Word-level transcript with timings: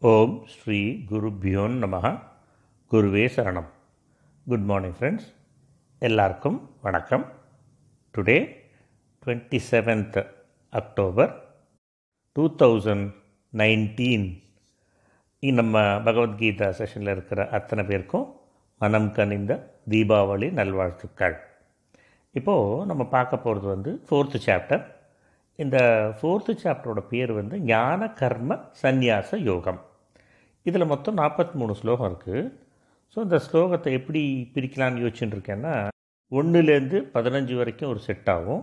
ஓம் 0.00 0.46
ஸ்ரீ 0.46 1.04
குருபியோன் 1.10 1.72
நமக 1.84 2.20
குருவே 2.90 3.22
சரணம். 3.36 3.66
குட் 4.46 4.62
மார்னிங் 4.62 4.94
ஃப்ரெண்ட்ஸ் 4.98 5.26
எல்லாருக்கும் 5.98 6.70
வணக்கம். 6.82 7.24
Today 8.14 8.36
twenty 9.24 9.58
seventh 9.70 10.26
October 10.70 11.32
two 12.32 12.54
thousand 12.56 13.08
nineteen 13.56 14.42
நம்ம 15.38 15.82
பகவத்கீதா 15.82 16.68
செஷனில் 16.80 17.12
இருக்கிற 17.16 17.48
அத்தனை 17.48 17.84
பேருக்கும் 17.84 18.40
மனம் 18.78 19.12
கனிந்த 19.12 19.80
தீபாவளி 19.90 20.52
நல்வாழ்த்துக்கள். 20.52 21.36
இப்போது 22.30 22.86
நம்ம 22.86 23.04
பார்க்க 23.16 23.36
போகிறது 23.38 23.66
வந்து 23.66 24.02
ஃபோர்த்து 24.10 24.40
சாப்டர் 24.46 24.86
இந்த 25.56 25.78
ஃபோர்த்து 26.20 26.58
சாப்டரோட 26.62 27.00
பேர் 27.00 27.32
வந்து 27.32 27.58
ஞான 27.58 28.12
கர்ம 28.12 28.64
சந்நியாச 28.82 29.36
யோகம். 29.36 29.86
இதில் 30.68 30.90
மொத்தம் 30.92 31.18
நாற்பத்தி 31.20 31.54
மூணு 31.60 31.72
ஸ்லோகம் 31.80 32.08
இருக்குது 32.10 32.40
ஸோ 33.12 33.18
இந்த 33.26 33.38
ஸ்லோகத்தை 33.46 33.90
எப்படி 33.98 34.22
பிரிக்கலாம்னு 34.54 35.02
யோசிச்சுட்டுருக்கேன்னா 35.04 35.74
ஒன்றுலேருந்து 36.32 36.98
பதினஞ்சு 37.14 37.54
வரைக்கும் 37.60 37.90
ஒரு 37.92 38.00
செட் 38.06 38.28
ஆகும். 38.34 38.62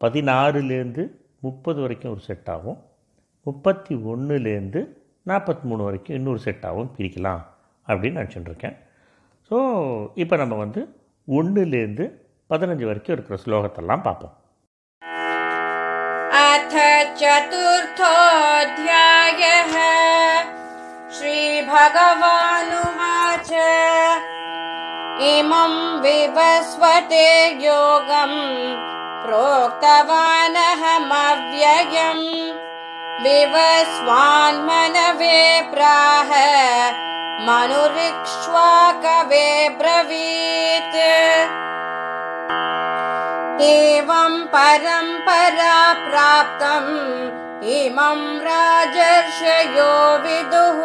பதினாறுலேருந்து 0.00 1.02
முப்பது 1.46 1.78
வரைக்கும் 1.84 2.12
ஒரு 2.14 2.22
செட் 2.28 2.50
ஆகும். 2.54 2.78
முப்பத்தி 3.46 3.94
ஒன்றுலேருந்து 4.12 4.80
நாற்பத்தி 5.30 5.64
மூணு 5.70 5.82
வரைக்கும் 5.86 6.16
இன்னொரு 6.18 6.40
செட்டாகவும் 6.44 6.92
பிரிக்கலாம் 6.96 7.42
அப்படின்னு 7.88 8.18
நினச்சிட்டுருக்கேன். 8.20 8.76
ஸோ 9.50 9.56
இப்போ 10.22 10.34
நம்ம 10.42 10.54
வந்து 10.64 10.80
ஒன்றுலேருந்து 11.28 12.06
பதினஞ்சு 12.50 12.84
வரைக்கும் 12.90 13.14
இருக்கிற 13.16 13.38
ஸ்லோகத்தெல்லாம் 13.44 14.04
பார்ப்போம். 14.06 14.34
அத 16.44 16.76
சதுர்த்தோத்யாய 17.20 19.42
श्रीभगवानुवाच। 21.18 23.50
इमं 25.22 25.74
विवस्वते 26.00 27.28
योगम् 27.64 28.40
प्रोक्तवानहमव्ययम् 29.26 32.24
विवस्वान्मनवे 33.24 35.38
प्राह 35.74 36.30
मनुरिक्ष्वाकवे 37.46 39.46
ब्रवीत्। 39.68 40.98
एवं 43.62 44.34
परम्परा 44.54 45.78
प्राप्तम् 46.10 46.92
इमं 47.64 48.40
राजर्षयो 48.40 50.18
विदुः। 50.18 50.80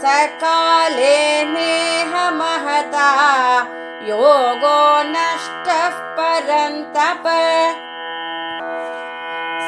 सकाले 0.00 1.44
नेह 1.44 2.30
महता 2.30 3.10
योगो 4.02 5.02
नष्टः 5.02 5.88
परन्तप। 5.88 7.22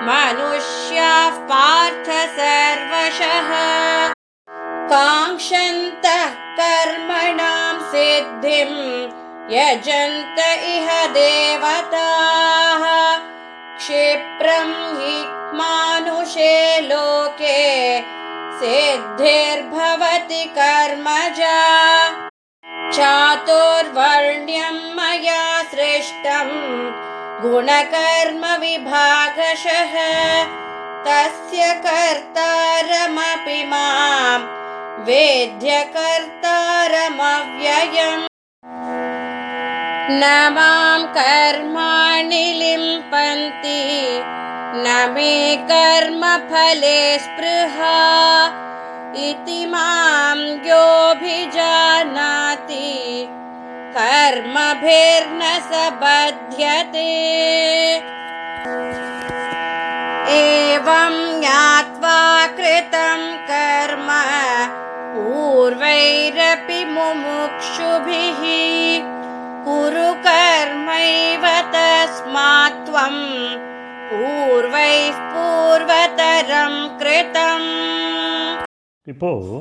मनुष्याः 0.09 1.35
पार्थ 1.51 2.11
सर्वशः। 2.39 3.51
काङ्क्षन्तः 4.93 6.29
कर्मणां 6.61 7.75
सिद्धिं 7.93 8.73
यजन्त 9.57 10.39
इह 10.75 11.07
देवताः। 11.07 12.85
क्षिप्रं 13.79 14.71
हि 14.99 15.17
मानुषे 15.59 16.81
लोके 16.81 17.65
सिद्धिर्भवति 18.65 20.45
कर्मजा। 20.59 21.57
चातुर्वर्ण्यं 22.97 24.77
मया 24.97 25.41
सृष्टम् 25.73 26.55
गुणकर्मविभागशः 27.43 28.37
तस्य 31.07 31.67
कर्तारमपि 31.87 33.59
माम् 33.73 34.47
वेद्य 35.09 35.83
कर्तारमव्ययम् 35.97 37.05
न 40.21 40.33
मां 40.57 41.03
कर्माणि 41.19 42.45
लिम्पन्ति 42.63 43.81
न 44.77 45.11
मे 45.15 45.57
कर्मफले 45.57 47.19
स्पृहा 47.19 47.99
इति 49.17 49.67
मां 49.67 50.39
योऽभिजानाति। 50.39 51.51
कर्मभिर्न 53.97 55.43
स 55.43 55.83
बध्यते। 56.03 57.13
एवं 60.39 61.41
ज्ञात्वा 61.41 62.47
कृतं 62.47 63.21
कर्म 63.51 64.09
पूर्वैरपि 65.15 66.85
मुमुक्षुभिः। 66.85 68.43
कुरु 69.65 70.09
कर्मैव 70.27 71.47
तस्मात् 71.75 72.87
त्वं 72.87 73.17
பூர்வைः 74.15 75.17
பூர்வதரம் 75.33 76.81
கிருதம் 77.01 77.71
இப்போது 79.07 79.55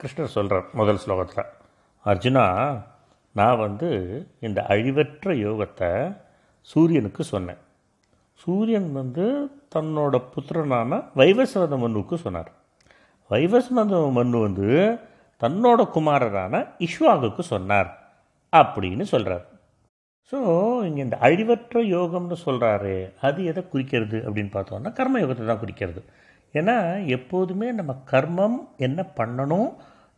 கிருஷ்ணர் 0.00 0.34
சொல்கிறார் 0.34 0.66
முதல் 0.80 1.00
ஸ்லோகத்தில் 1.02 1.48
அர்ஜுனா 2.04 2.44
நான் 3.34 3.62
வந்து 3.62 3.88
இந்த 4.46 4.58
அழிவற்ற 4.68 5.32
யோகத்தை 5.46 5.90
சூரியனுக்கு 6.68 7.24
சொன்னேன். 7.32 7.60
சூரியன் 8.40 8.90
வந்து 8.92 9.26
தன்னோட 9.74 10.14
புத்திரனான 10.34 11.00
வைவஸ்வத 11.20 11.78
மன்னுக்கு 11.84 12.18
சொன்னார். 12.26 12.50
வைவஸ்வத 13.30 14.02
மன்னு 14.18 14.40
வந்து 14.46 14.70
தன்னோட 15.42 15.80
குமாரரான 15.96 16.64
இஷ்வாகுக்கு 16.88 17.44
சொன்னார் 17.54 17.90
அப்படின்னு 18.52 19.06
சொல்கிறார் 19.14 19.46
ஸோ 20.32 20.38
இங்கே 20.86 21.02
இந்த 21.02 21.16
அழிவற்ற 21.20 21.80
யோகம்னு 21.88 22.36
சொல்கிறாரு 22.46 22.94
அது 23.20 23.44
எதை 23.44 23.62
குறிக்கிறது 23.68 24.18
அப்படின்னு 24.26 24.50
பார்த்தோம்னா 24.54 24.92
கர்ம 24.92 25.20
யோகத்தை 25.20 25.46
தான் 25.46 25.60
குறிக்கிறது. 25.60 26.00
ஏன்னா 26.54 26.76
எப்போதுமே 27.06 27.72
நம்ம 27.72 27.92
கர்மம் 28.10 28.56
என்ன 28.76 29.12
பண்ணணும் 29.18 29.70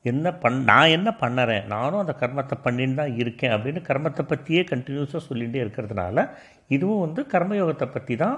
என்ன 0.04 0.32
பண் 0.34 0.58
நான் 0.62 0.88
என்ன 0.88 1.10
பண்ணுறேன் 1.20 1.66
நானும் 1.66 2.00
அந்த 2.00 2.14
கர்மத்தை 2.20 2.56
பண்ணின்னு 2.64 2.94
தான் 2.94 3.16
இருக்கேன் 3.16 3.50
அப்படின்னு 3.50 3.80
கர்மத்தை 3.88 4.22
பற்றியே 4.26 4.62
கண்டினியூஸாக 4.62 5.22
சொல்லிகிட்டே 5.28 5.60
இருக்கிறதுனால 5.64 6.28
இதுவும் 6.68 7.00
வந்து 7.00 7.26
கர்மயோகத்தை 7.32 7.86
பற்றி 7.86 8.16
தான் 8.16 8.36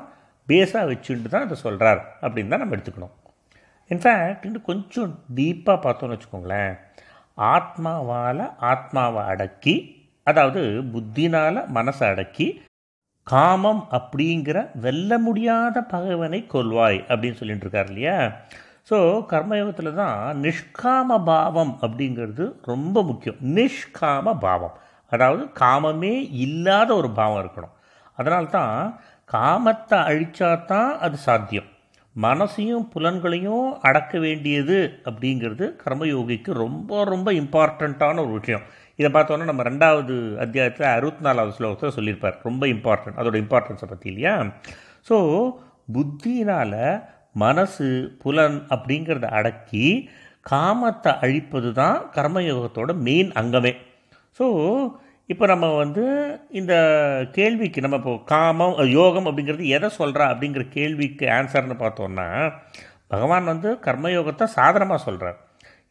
பேஸாக 0.49 0.89
வச்சுட்டு 0.93 1.29
தான் 1.29 1.47
அதை 1.47 1.57
சொல்கிறார் 1.57 2.01
அப்படின்னு 2.23 2.49
தான் 2.49 2.59
நம்ம 2.59 2.77
எடுத்துக்கணும். 2.77 3.15
இன்ஃபேக்ட் 3.91 4.47
இன்னும் 4.47 4.63
கொஞ்சம் 4.63 5.25
டீப்பாக 5.35 5.79
பார்த்தோன்னு 5.87 6.17
வச்சுக்கோங்களேன் 6.17 6.73
ஆத்மாவால் 7.39 8.45
ஆத்மாவை 8.59 9.23
அடக்கி 9.23 10.00
அதாவது 10.31 10.63
புத்தினால் 10.95 11.61
மனசை 11.77 12.07
அடக்கி 12.13 12.49
காமம் 13.27 13.83
அப்படிங்கிற 13.99 14.59
வெல்ல 14.85 15.19
முடியாத 15.19 15.77
பகைவனை 15.93 16.41
கொல்வாய் 16.55 16.99
அப்படின்னு 17.09 17.39
சொல்லிட்டு 17.41 17.65
இருக்கார் 17.67 17.91
இல்லையா? 17.91 18.17
ஸோ 18.91 18.99
கர்மயோகத்தில் 19.33 19.99
தான் 20.03 20.21
நிஷ்காம 20.45 21.19
பாவம் 21.25 21.75
அப்படிங்கிறது 21.87 22.45
ரொம்ப 22.71 23.03
முக்கியம். 23.03 23.41
நிஷ்காம 23.59 24.35
பாவம். 24.47 24.75
அதாவது 25.13 25.43
காமமே 25.63 26.15
இல்லாத 26.47 26.91
ஒரு 27.01 27.11
பாவம் 27.19 27.41
இருக்கணும். 27.43 27.75
அதனால 28.19 28.45
தான் 28.59 28.75
காமத்தை 29.31 29.99
அழிச்சா 30.11 30.51
தான் 30.73 30.91
அது 30.99 31.17
சாத்தியம். 31.27 31.69
மனசையும் 32.17 32.87
புலன்களையும் 32.95 33.67
அடக்க 33.89 34.13
வேண்டியது 34.19 34.79
அப்படிங்கிறது 35.09 35.67
கர்மயோகிக்கு 35.85 36.51
ரொம்ப 36.65 37.05
ரொம்ப 37.05 37.29
இம்பார்ட்டண்ட்டான 37.33 38.17
ஒரு 38.25 38.33
விஷயம். 38.41 38.65
இதை 39.01 39.09
பார்த்தோன்னா 39.17 39.47
நம்ம 39.51 39.65
ரெண்டாவது 39.71 40.15
அத்தியாயத்தில் 40.45 40.93
அறுபத்தி 40.95 41.23
நாலாவது 41.27 41.55
ஸ்லோகத்தில் 41.59 41.97
சொல்லியிருப்பார். 41.97 42.37
ரொம்ப 42.49 42.65
இம்பார்ட்டன்ட் 42.75 43.19
அதோட 43.21 43.37
இம்பார்ட்டன்ஸை 43.45 43.87
பற்றி 43.93 44.09
இல்லையா? 44.13 44.35
ஸோ 45.09 45.17
புத்தினால் 45.95 46.81
மனசு 47.45 47.87
புலன் 48.23 48.59
அப்படிங்கிறத 48.75 49.27
அடக்கி 49.39 49.87
காமத்தை 50.51 51.13
அழிப்பது 51.25 51.71
தான் 51.81 51.99
கர்மயோகத்தோட 52.17 52.91
மெயின் 53.09 53.31
அங்கமே. 53.41 53.73
ஸோ 54.39 54.47
இப்போ 55.33 55.45
நம்ம 55.53 55.67
வந்து 55.83 56.05
இந்த 56.61 56.75
கேள்விக்கு 57.37 57.83
நம்ம 57.85 57.99
இப்போ 58.01 58.15
காமம் 58.33 58.79
யோகம் 58.99 59.29
அப்படிங்கிறது 59.29 59.67
எதை 59.77 59.89
சொல்கிறா 59.99 60.25
அப்படிங்கிற 60.33 60.63
கேள்விக்கு 60.77 61.27
ஆன்சர்னு 61.37 61.77
பார்த்தோன்னா 61.85 62.27
பகவான் 63.13 63.51
வந்து 63.53 63.71
கர்மயோகத்தை 63.87 64.47
சாதனமாக 64.57 65.01
சொல்கிறார் 65.07 65.39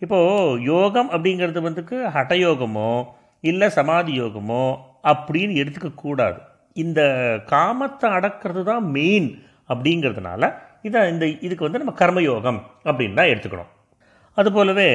இப்போது 0.01 0.61
யோகம் 0.63 1.09
அப்படிங்கிறது 1.11 1.61
வந்துக்கு 1.67 1.97
ஹட்டயோகமோ 2.15 2.91
இல்லை 3.43 3.69
சமாதி 3.69 4.13
யோகமோ 4.21 4.63
அப்படின்னு 5.11 5.53
எடுத்துக்கக்கூடாது 5.61 6.39
இந்த 6.73 7.01
காமத்தை 7.51 8.07
அடக்கிறது 8.17 8.63
தான் 8.63 8.85
மெயின் 8.97 9.29
அப்படிங்கிறதுனால 9.69 10.43
இதை 10.81 10.99
இந்த 11.09 11.25
இதுக்கு 11.45 11.67
வந்து 11.67 11.81
நம்ம 11.81 11.93
கர்மயோகம் 11.99 12.59
அப்படின்னு 12.85 13.19
தான் 13.19 13.31
எடுத்துக்கணும். 13.31 13.71
அதுபோலவே 14.37 14.89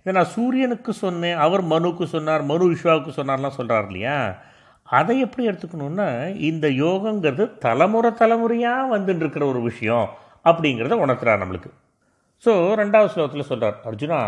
இதை 0.00 0.12
நான் 0.12 0.34
சூரியனுக்கு 0.34 0.92
சொன்னேன் 0.92 1.40
அவர் 1.44 1.62
மனுக்கு 1.62 2.04
சொன்னார் 2.06 2.42
மனு 2.42 2.66
விஸ்வாவுக்கு 2.72 3.12
சொன்னார்லாம் 3.16 3.56
சொல்கிறார் 3.58 3.86
இல்லையா? 3.86 4.16
அதை 4.88 5.14
எப்படி 5.20 5.48
எடுத்துக்கணுன்னா 5.48 6.08
இந்த 6.50 6.66
யோகங்கிறது 6.84 7.44
தலைமுறை 7.58 8.10
தலைமுறையாக 8.14 8.96
வந்துட்டு 8.96 9.24
இருக்கிற 9.24 9.46
ஒரு 9.46 9.62
விஷயம் 9.62 10.06
அப்படிங்கிறத 10.44 10.96
உணர்த்துறார் 11.04 11.42
நம்மளுக்கு. 11.42 11.70
ஸோ 12.44 12.52
ரெண்டாவது 12.74 13.12
ஸ்லோகத்தில் 13.14 13.48
சொல்கிறார் 13.48 13.78
அர்ஜுனா 13.84 14.18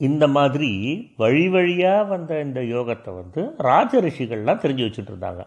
இந்த 0.00 0.24
மாதிரி 0.28 0.70
வழி 1.16 1.48
வழியாக 1.48 2.04
வந்த 2.04 2.40
இந்த 2.40 2.60
யோகத்தை 2.74 3.10
வந்து 3.14 3.40
ராஜ 3.68 4.00
ரிஷிகள்லாம் 4.00 4.62
தெரிஞ்சு 4.64 4.86
வச்சுட்டு 4.86 5.12
இருந்தாங்க 5.12 5.42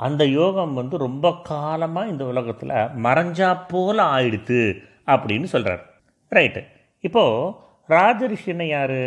அந்த 0.00 0.22
யோகம் 0.38 0.74
வந்து 0.74 0.96
ரொம்ப 0.96 1.26
காலமாக 1.42 2.08
இந்த 2.08 2.24
உலகத்தில் 2.24 2.74
மறைஞ்சா 3.06 3.50
போல் 3.68 4.02
ஆயிடுத்து 4.14 4.60
அப்படின்னு 5.06 5.44
சொல்கிறார் 5.44 5.84
ரைட்டு 6.32 6.62
இப்போது 7.04 7.52
ராஜ 7.88 8.20
ரிஷின்னு 8.32 8.66
யார்? 8.68 9.00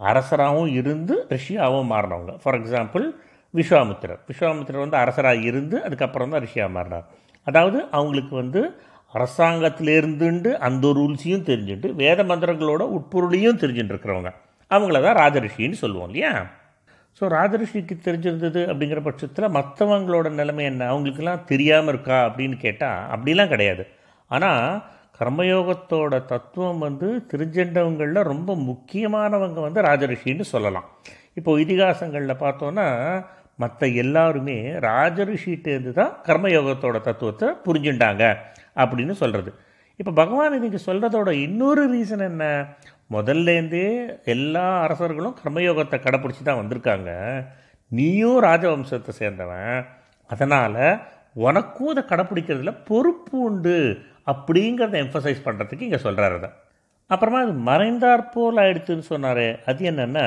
அரசராகவும் 0.00 0.72
இருந்து 0.74 1.14
ரிஷியாகவும் 1.30 1.90
மாறினவங்க. 1.92 2.32
ஃபார் 2.42 2.56
எக்ஸாம்பிள் 2.60 3.04
விஸ்வாமித்திரர். 3.54 4.20
விஸ்வாமித்திரர் 4.28 4.84
வந்து 4.84 4.96
அரசராக 4.96 5.46
இருந்து 5.50 5.76
அதுக்கப்புறம் 5.86 6.32
தான் 6.34 6.44
ரிஷியாக 6.46 6.70
மாறினார். 6.76 7.06
அதாவது 7.46 7.78
அவங்களுக்கு 7.96 8.34
வந்து 8.36 8.60
அரசாங்கத்திலேருந்துண்டு 9.14 10.50
அந்த 10.66 10.88
ரூல்ஸையும் 10.98 11.46
தெரிஞ்சுட்டு 11.50 11.88
வேத 12.02 12.22
மந்திரங்களோட 12.30 12.82
உட்பொருளையும் 12.96 13.60
தெரிஞ்சுட்டு 13.62 13.92
இருக்கிறவங்க. 13.94 14.30
அவங்கள 14.70 14.98
தான் 15.06 15.18
ராஜரிஷின்னு 15.22 15.78
சொல்லுவோம் 15.82 16.08
இல்லையா? 16.10 16.32
ஸோ 17.20 17.24
ராஜரிஷிக்கு 17.36 17.94
தெரிஞ்சிருந்தது 18.06 18.60
அப்படிங்கிற 18.70 19.00
பட்சத்தில் 19.06 19.54
மற்றவங்களோட 19.56 20.28
நிலைமை 20.40 20.64
என்ன? 20.64 20.82
அவங்களுக்கெல்லாம் 20.92 21.44
தெரியாமல் 21.50 21.92
இருக்கா 21.92 22.18
அப்படின்னு 22.28 22.56
கேட்டால் 22.66 23.00
அப்படிலாம் 23.14 23.52
கிடையாது. 23.54 23.84
ஆனால் 24.30 24.64
கர்மயோகத்தோட 25.18 26.14
தத்துவம் 26.32 26.78
வந்து 26.78 27.08
தெரிஞ்சண்டவங்களில் 27.32 28.28
ரொம்ப 28.32 28.50
முக்கியமானவங்க 28.70 29.60
வந்து 29.66 29.80
ராஜரிஷின்னு 29.88 30.46
சொல்லலாம். 30.54 30.86
இப்போ 31.38 31.50
இதிகாசங்களில் 31.64 32.42
பார்த்தோன்னா 32.44 32.86
மற்ற 33.62 33.86
எல்லாருமே 34.02 34.56
ராஜரிஷிட்டேருந்து 34.88 35.92
தான் 36.00 36.12
கர்மயோகத்தோட 36.28 36.98
தத்துவத்தை 37.08 37.48
புரிஞ்சுட்டாங்க 37.66 38.24
அப்படின்னு 38.82 39.14
சொல்கிறது 39.22 39.50
இப்போ 40.00 40.12
பகவான் 40.20 40.56
இதுக்கு 40.58 40.78
சொல்கிறதோட 40.86 41.30
இன்னொரு 41.46 41.82
ரீசன் 41.94 42.24
என்ன? 42.28 42.44
முதல்லேருந்தே 43.14 43.86
எல்லா 44.34 44.66
அரசர்களும் 44.84 45.34
கர்மயோகத்தை 45.40 45.96
கடைப்பிடிச்சி 46.04 46.42
தான் 46.42 46.60
வந்திருக்காங்க. 46.60 47.10
நீயும் 47.90 48.38
ராஜவம்சத்தை 48.46 49.12
சேர்ந்தவன். 49.20 49.74
அதனால் 50.30 50.78
உனக்கும் 51.46 51.90
அதை 51.92 52.02
கடைப்பிடிக்கிறதுல 52.10 52.72
பொறுப்பு 52.88 53.36
உண்டு 53.48 53.76
அப்படிங்கிறத 54.32 54.96
எம்ஃபசைஸ் 55.04 55.46
பண்ணுறதுக்கு 55.46 55.86
இங்கே 55.88 56.00
சொல்கிறாரு 56.06 56.38
தான் 56.44 56.56
அப்புறமா 57.10 57.38
அது 57.44 57.54
மறைந்தாற் 57.68 58.30
போல் 58.34 58.60
ஆயிடுத்துன்னு 58.62 59.06
சொன்னார். 59.12 59.46
அது 59.70 59.84
என்னென்னா 59.90 60.26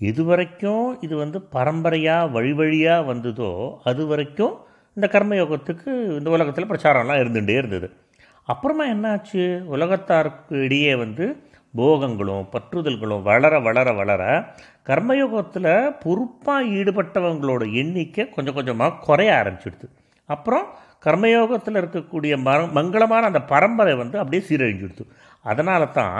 எது 0.00 0.22
வரைக்கும் 0.28 0.86
இது 1.06 1.14
வந்து 1.22 1.38
பரம்பரையாக 1.54 2.30
வழி 2.36 2.52
வழியாக 2.60 3.08
வந்ததோ 3.10 3.50
அது 3.90 4.02
வரைக்கும் 4.06 4.54
இந்த 5.00 5.08
கர்மயோகத்துக்கு 5.12 5.90
இந்த 6.18 6.30
உலகத்தில் 6.30 6.70
பிரச்சாரம்லாம் 6.70 7.20
இருந்துகிட்டே 7.22 7.54
இருந்தது. 7.60 7.86
அப்புறமா 8.48 8.84
என்னாச்சு? 8.94 9.42
உலகத்தாருக்கு 9.74 10.54
இடையே 10.66 10.94
வந்து 10.94 11.24
போகங்களும் 11.74 12.44
பற்றுதல்களும் 12.54 13.22
வளர 13.22 13.60
வளர 13.60 13.88
வளர 13.92 14.22
கர்மயோகத்தில் 14.88 15.70
பொறுப்பாக 16.02 16.70
ஈடுபட்டவங்களோட 16.78 17.62
எண்ணிக்கை 17.72 18.28
கொஞ்சம் 18.28 18.54
கொஞ்சமாக 18.54 18.98
குறைய 19.06 19.32
ஆரம்பிச்சிடுது. 19.40 19.88
அப்புறம் 20.28 20.66
கர்மயோகத்தில் 21.06 21.80
இருக்கக்கூடிய 21.80 22.32
ம 22.46 22.56
மங்களமான 22.78 23.28
அந்த 23.30 23.42
பரம்பரை 23.52 23.94
வந்து 23.94 24.18
அப்படியே 24.18 24.42
சீரழிஞ்சிடுது. 24.48 25.04
அதனால 25.44 25.84
தான் 25.86 26.18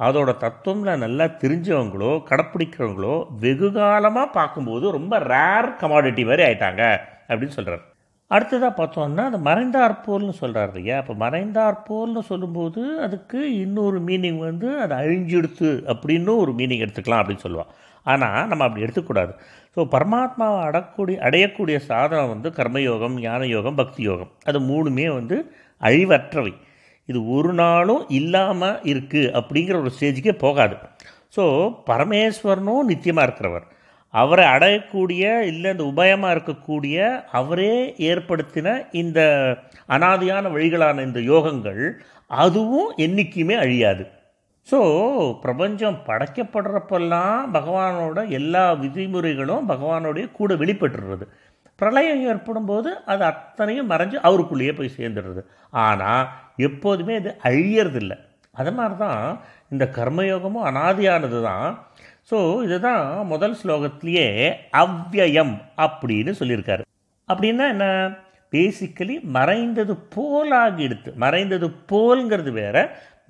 அதோட 0.00 0.30
தத்துவம்ல 0.44 0.96
நல்லா 0.96 1.26
தெரிஞ்சவங்களோ 1.42 2.12
கடைப்பிடிக்கிறவங்களோ 2.30 3.16
வெகு 3.40 3.72
காலமாக 3.72 4.34
பார்க்கும்போது 4.38 4.90
ரொம்ப 4.90 5.18
ரேர் 5.18 5.70
கமாடிட்டி 5.82 6.24
மாதிரி 6.24 6.44
ஆயிட்டாங்க 6.48 6.82
அப்படின்னு 7.28 7.58
சொல்கிறார் 7.58 7.84
அடுத்ததாக 8.30 8.72
பார்த்தோம்னா 8.78 9.24
அந்த 9.30 9.38
மறைந்தாற்போல்னு 9.48 10.32
சொல்கிறார் 10.40 10.70
இல்லையா? 10.70 10.94
அப்போ 11.02 11.14
மறைந்தார் 11.24 11.76
போல்னு 11.88 12.22
சொல்லும்போது 12.30 12.82
அதுக்கு 13.04 13.40
இன்னொரு 13.64 13.98
மீனிங் 14.08 14.40
வந்து 14.48 14.68
அது 14.84 14.94
அழிஞ்சிடுத்து 14.94 15.68
அப்படின்னு 15.92 16.32
ஒரு 16.44 16.52
மீனிங் 16.60 16.82
எடுத்துக்கலாம் 16.84 17.22
அப்படின்னு 17.22 17.44
சொல்லுவாள் 17.46 17.70
ஆனால் 18.06 18.48
நம்ம 18.50 18.64
அப்படி 18.66 18.84
எடுத்துக்கூடாது. 18.86 19.32
ஸோ 19.76 19.82
பரமாத்மாவை 19.94 20.58
அடக்கூடிய 20.68 21.16
அடையக்கூடிய 21.26 21.76
சாதனம் 21.90 22.32
வந்து 22.34 22.50
கர்மயோகம் 22.58 23.16
ஞான 23.26 23.46
யோகம் 23.54 23.78
பக்தி 23.80 24.02
யோகம் 24.02 24.32
அது 24.48 24.58
மூணுமே 24.70 25.06
வந்து 25.18 25.38
அழிவற்றவை. 25.80 26.54
இது 27.08 27.18
ஒரு 27.36 27.52
நாளும் 27.62 28.04
இல்லாமல் 28.18 28.78
இருக்குது 28.92 29.32
அப்படிங்கிற 29.38 29.76
ஒரு 29.82 29.92
ஸ்டேஜுக்கே 29.96 30.34
போகாது. 30.44 30.76
ஸோ 31.36 31.44
பரமேஸ்வரனும் 31.90 32.88
நித்தியமாக 32.90 33.26
இருக்கிறவர். 33.28 33.66
அவரை 34.20 34.44
அடையக்கூடிய 34.54 35.22
இல்லை 35.50 35.68
இந்த 35.74 35.84
உபயமாக 35.92 36.34
இருக்கக்கூடிய 36.34 36.96
அவரே 37.40 37.74
ஏற்படுத்தின 38.10 38.76
இந்த 39.02 39.20
அனாதியான 39.96 40.50
வழிகளான 40.56 41.02
இந்த 41.08 41.20
யோகங்கள் 41.32 41.82
அதுவும் 42.42 42.90
என்றைக்குமே 43.06 43.56
அழியாது. 43.64 44.04
ஸோ 44.68 44.78
பிரபஞ்சம் 45.42 45.98
படைக்கப்படுறப்பெல்லாம் 46.06 47.42
பகவானோட 47.56 48.18
எல்லா 48.38 48.64
விதிமுறைகளும் 48.84 49.68
பகவானோடைய 49.72 50.26
கூட 50.38 50.54
வெளிப்பட்டுடுறது 50.62 51.26
பிரளயம் 51.80 52.22
ஏற்படும் 52.30 52.68
போது 52.70 52.90
அது 53.12 53.22
அத்தனையும் 53.32 53.90
மறைஞ்சு 53.92 54.16
அவருக்குள்ளேயே 54.26 54.72
போய் 54.78 54.96
சேர்ந்துடுறது. 54.98 55.42
ஆனால் 55.86 56.24
எப்போதுமே 56.68 57.14
இது 57.20 57.30
அழியறதில்லை. 57.48 58.16
அது 58.60 58.70
மாதிரி 58.78 58.96
தான் 59.04 59.22
இந்த 59.72 59.84
கர்மயோகமும் 59.96 60.66
அனாதியானது 60.70 61.38
தான் 61.48 61.66
ஸோ 62.30 62.38
இதுதான் 62.64 63.26
முதல் 63.26 63.56
ஸ்லோகத்திலேயே 63.62 64.24
அவ்யயம் 64.82 65.52
அப்படின்னு 65.84 66.32
சொல்லியிருக்காரு. 66.40 66.82
அப்படின்னா 67.28 67.66
என்ன? 67.74 67.86
பேசிக்கலி 68.52 69.14
மறைந்தது 69.36 69.94
போலாகி 70.14 70.82
எடுத்து 70.86 71.10
மறைந்தது 71.24 71.66
போல்ங்கிறது 71.92 72.52
வேற 72.52 72.76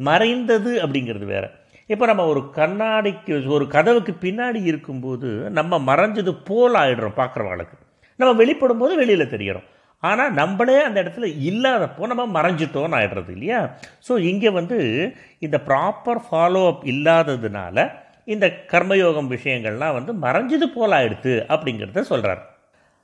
மறைந்தது 0.09 0.73
அப்படிங்கிறது 0.83 1.27
வேற. 1.35 1.45
இப்போ 1.87 2.05
நம்ம 2.07 2.27
ஒரு 2.27 2.41
கண்ணாடிக்கு 2.55 3.35
ஒரு 3.57 3.67
கதவுக்கு 3.67 4.13
பின்னாடி 4.25 4.61
இருக்கும்போது 4.63 5.29
நம்ம 5.59 5.79
மறைஞ்சது 5.91 6.33
போல் 6.45 6.75
ஆகிடுறோம் 6.75 7.19
பார்க்குறவங்களுக்கு 7.21 7.77
நம்ம 8.19 8.33
வெளிப்படும் 8.33 8.79
போது 8.79 8.93
வெளியில் 8.97 9.33
தெரிகிறோம். 9.35 9.67
ஆனால் 10.03 10.33
நம்மளே 10.33 10.79
அந்த 10.83 10.99
இடத்துல 11.03 11.29
இல்லாதப்போ 11.51 12.07
நம்ம 12.13 12.25
மறைஞ்சிட்டோன்னு 12.39 12.99
ஆயிடுறது 12.99 13.31
இல்லையா? 13.37 13.61
ஸோ 14.09 14.13
இங்கே 14.31 14.51
வந்து 14.51 14.79
இந்த 15.39 15.57
ப்ராப்பர் 15.69 16.21
ஃபாலோ 16.27 16.65
அப் 16.73 16.85
இல்லாததுனால 16.95 17.79
இந்த 18.27 18.47
கர்மயோகம் 18.67 19.31
விஷயங்கள்லாம் 19.31 20.05
வந்து 20.05 20.15
மறைஞ்சது 20.15 20.73
போல் 20.75 20.91
ஆயிடுத்து 20.91 21.33
அப்படிங்கிறத 21.49 22.01
சொல்கிறார் 22.01 22.43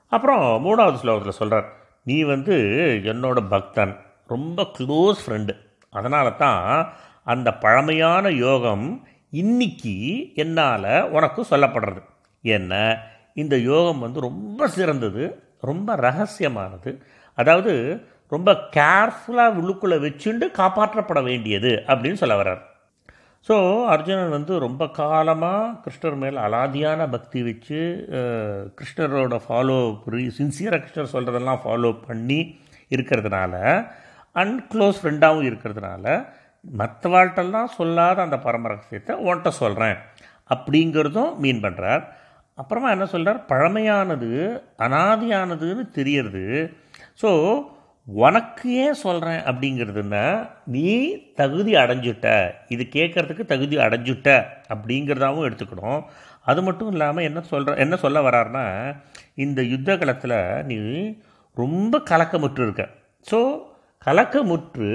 அப்புறம் 0.09 0.64
மூணாவது 0.64 0.97
ஸ்லோகத்தில் 1.02 1.38
சொல்கிறார் 1.41 1.73
நீ 2.02 2.23
வந்து 2.23 2.57
என்னோட 3.05 3.49
பக்தன் 3.49 3.97
ரொம்ப 4.26 4.67
க்ளோஸ் 4.79 5.21
ஃப்ரெண்டு 5.26 5.55
அதனால 5.91 6.31
தான் 6.31 6.93
அந்த 7.25 7.55
பழமையான 7.55 8.31
யோகம் 8.31 9.07
இன்னைக்கு 9.31 9.97
என்னால் 10.35 11.11
உனக்கு 11.11 11.45
சொல்லப்படுறது. 11.50 12.02
என்ன? 12.43 12.99
இந்த 13.35 13.57
யோகம் 13.57 13.99
வந்து 13.99 14.21
ரொம்ப 14.21 14.69
சிறந்தது 14.69 15.43
ரொம்ப 15.61 15.97
ரகசியமானது. 15.97 17.02
அதாவது 17.35 18.02
ரொம்ப 18.29 18.52
கேர்ஃபுல்லாக 18.52 19.59
உள்ளுக்குள்ளே 19.61 19.99
வச்சுண்டு 20.00 20.50
காப்பாற்றப்பட 20.57 21.23
வேண்டியது 21.23 21.83
அப்படின்னு 21.87 22.12
சொல்ல 22.12 22.43
வர்றார். 22.43 22.62
ஸோ 23.49 23.84
அர்ஜுனன் 23.87 24.28
வந்து 24.28 24.58
ரொம்ப 24.58 24.88
காலமாக 24.88 25.80
கிருஷ்ணர் 25.84 26.16
மேலே 26.16 26.40
அலாதியான 26.40 27.08
பக்தி 27.11 27.42
வச்சு 27.42 28.06
கிருஷ்ணரோட 28.76 29.40
ஃபாலோ 29.49 29.96
சின்சியராக 30.28 30.82
கிருஷ்ணர் 30.82 31.12
சொல்கிறதெல்லாம் 31.12 31.62
ஃபாலோ 31.64 32.00
பண்ணி 32.06 32.56
இருக்கிறதுனால 32.90 33.54
அன்க்ளோஸ் 34.34 35.00
ஃப்ரெண்டாகவும் 35.02 35.49
இருக்கிறதுனால 35.50 36.25
மற்றவாழ்கிட்டெல்லாம் 36.70 37.70
சொல்லாத 37.76 38.22
அந்த 38.22 38.38
பரம 38.38 38.68
ரகசியத்தை 38.68 39.16
உன்கிட்ட 39.16 39.49
சொல்கிறேன் 39.49 39.99
அப்படிங்கிறதும் 40.49 41.37
மீன் 41.37 41.62
பண்ணுறார் 41.62 42.02
அப்புறமா 42.54 42.90
என்ன 42.90 43.06
சொல்கிறார் 43.06 43.44
பழமையானது 43.49 44.61
அனாதியானதுன்னு 44.78 45.90
தெரியறது. 45.90 46.75
ஸோ 47.22 47.30
உனக்கு 48.09 48.68
ஏன் 48.85 49.00
சொல்கிறேன் 49.02 49.40
அப்படிங்கிறதுனா 49.49 50.23
நீ 50.75 50.87
தகுதி 51.35 51.73
அடைஞ்சுட்ட 51.75 52.26
இது 52.68 52.85
கேட்குறதுக்கு 52.97 53.44
தகுதி 53.52 53.76
அடைஞ்சுட்ட 53.76 54.28
அப்படிங்கிறதாவும் 54.75 55.47
எடுத்துக்கணும். 55.49 56.00
அது 56.50 56.62
மட்டும் 56.62 56.90
இல்லாமல் 56.92 57.25
என்ன 57.25 57.40
சொல்கிற 57.40 57.76
என்ன 57.76 57.97
சொல்ல 57.97 58.21
வரார்னா 58.21 58.64
இந்த 59.35 59.62
யுத்த 59.62 59.97
காலத்தில் 59.97 60.38
நீ 60.71 60.78
ரொம்ப 61.56 62.00
கலக்கமுற்று 62.11 62.62
இருக்க. 62.66 62.85
ஸோ 63.26 63.38
கலக்கமுற்று 64.06 64.90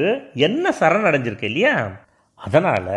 என்ன 0.48 0.74
சரணடைஞ்சிருக்க 0.80 1.44
இல்லையா? 1.44 1.76
அதனால் 2.40 2.94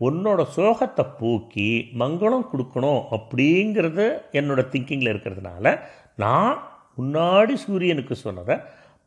உன்னோட 0.00 0.40
சோகத்தை 0.56 1.04
போக்கி 1.18 1.70
மங்களம் 2.00 2.48
கொடுக்கணும் 2.52 3.02
அப்படிங்கிறது 3.16 4.04
என்னோடய 4.38 4.70
திங்கிங்கில் 4.72 5.12
இருக்கிறதுனால 5.12 5.74
நான் 6.16 6.54
முன்னாடி 6.98 7.54
சூரியனுக்கு 7.66 8.14
சொன்னதை 8.16 8.56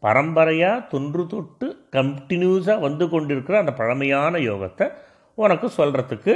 பரம்பரையாக 0.05 0.85
தொன்று 0.93 1.23
தொட்டு 1.27 1.67
கண்டினியூஸாக 1.95 2.83
வந்து 2.87 3.05
கொண்டிருக்கிற 3.09 3.57
அந்த 3.57 3.73
பழமையான 3.73 4.37
யோகத்தை 4.49 4.85
உனக்கு 5.37 5.67
சொல்கிறதுக்கு 5.77 6.33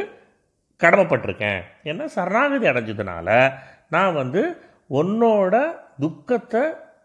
கடமைப்பட்டிருக்கேன். 0.82 1.62
ஏன்னா 1.84 2.06
சரணாகதி 2.16 2.68
அடைஞ்சதுனால 2.68 3.28
நான் 3.90 4.14
வந்து 4.14 4.42
உன்னோட 5.00 5.56
துக்கத்தை 6.00 6.64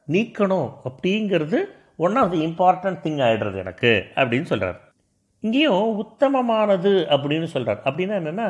நீக்கணும் 0.08 0.70
அப்படிங்கிறது 0.88 1.58
one 1.96 2.16
of 2.22 2.32
the 2.32 2.40
important 2.48 3.02
thing 3.04 3.20
ஆகிடுறது 3.26 3.58
எனக்கு 3.64 3.92
அப்படின்னு 4.16 4.50
சொல்கிறார் 4.52 4.78
இங்கேயும் 5.42 5.88
உத்தமமானது 6.02 6.92
அப்படின்னு 7.14 7.48
சொல்கிறார் 7.54 7.80
அப்படின்னா 7.88 8.14
என்னென்னா 8.20 8.48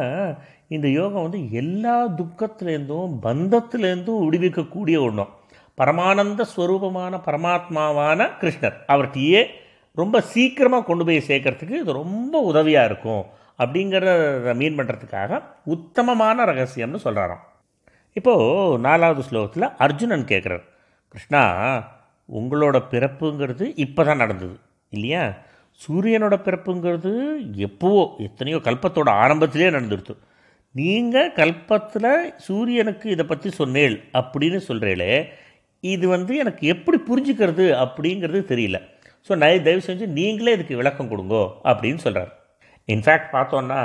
இந்த 0.69 0.87
யோகம் 0.99 1.25
வந்து 1.27 1.41
எல்லா 1.53 1.97
துக்கத்துலேருந்தும் 2.21 3.15
பந்தத்துலேருந்தும் 3.27 4.23
விடுவிக்கக்கூடிய 4.25 4.99
ஒன்றும் 5.07 5.33
பரமானந்த 5.79 6.45
ஸ்வரூபமான 6.57 7.21
பரமாத்மாவான 7.27 8.29
கிருஷ்ணர். 8.41 8.77
அவர்கிட்டயே 8.89 9.47
ரொம்ப 9.93 10.21
சீக்கிரமாக 10.21 10.85
கொண்டு 10.85 11.05
போய் 11.05 11.27
சேர்க்கறதுக்கு 11.29 11.71
இது 11.71 11.93
ரொம்ப 11.93 12.41
உதவியாக 12.41 12.85
இருக்கும் 12.85 13.25
அப்படிங்கிறத 13.59 14.55
மீன் 14.55 14.79
பண்ணுறதுக்காக 14.79 15.43
உத்தமமான 15.65 16.45
ரகசியம்னு 16.45 17.05
சொல்கிறாராம் 17.05 17.43
இப்போது 18.13 18.79
நாலாவது 18.79 19.23
ஸ்லோகத்தில் 19.31 19.73
அர்ஜுனன் 19.77 20.25
கேட்குறார் 20.25 20.65
கிருஷ்ணா 21.09 21.43
உங்களோட 22.29 22.79
பிறப்புங்கிறது 22.91 23.73
இப்போ 23.75 24.05
தான் 24.05 24.17
நடந்தது 24.17 24.57
இல்லையா? 24.89 25.35
சூரியனோட 25.81 26.35
பிறப்புங்கிறது 26.37 27.13
எப்போவோ 27.57 28.17
எத்தனையோ 28.19 28.57
கல்பத்தோட 28.57 29.09
ஆரம்பத்திலே 29.09 29.71
நடந்துடுத்து 29.71 30.15
நீங்கள் 30.73 31.33
கல்பத்தில் 31.33 32.33
சூரியனுக்கு 32.37 33.11
இதை 33.11 33.27
பற்றி 33.27 33.51
சொன்னேள் 33.51 34.09
அப்படின்னு 34.13 34.61
சொல்கிறீங்களே 34.69 35.29
இது 35.93 36.05
வந்து 36.15 36.33
எனக்கு 36.43 36.65
எப்படி 36.75 36.99
புரிஞ்சுக்கிறது 37.09 37.67
அப்படிங்கிறது 37.85 38.41
தெரியல. 38.53 38.79
ஸோ 39.27 39.33
நான் 39.43 39.67
தயவு 39.67 39.83
செஞ்சு 39.89 40.07
நீங்களே 40.19 40.55
இதுக்கு 40.57 40.81
விளக்கம் 40.81 41.11
கொடுங்கோ 41.13 41.43
அப்படின்னு 41.71 42.01
சொல்கிறார் 42.07 42.33
இன்ஃபேக்ட் 42.95 43.35
பார்த்தோன்னா 43.37 43.81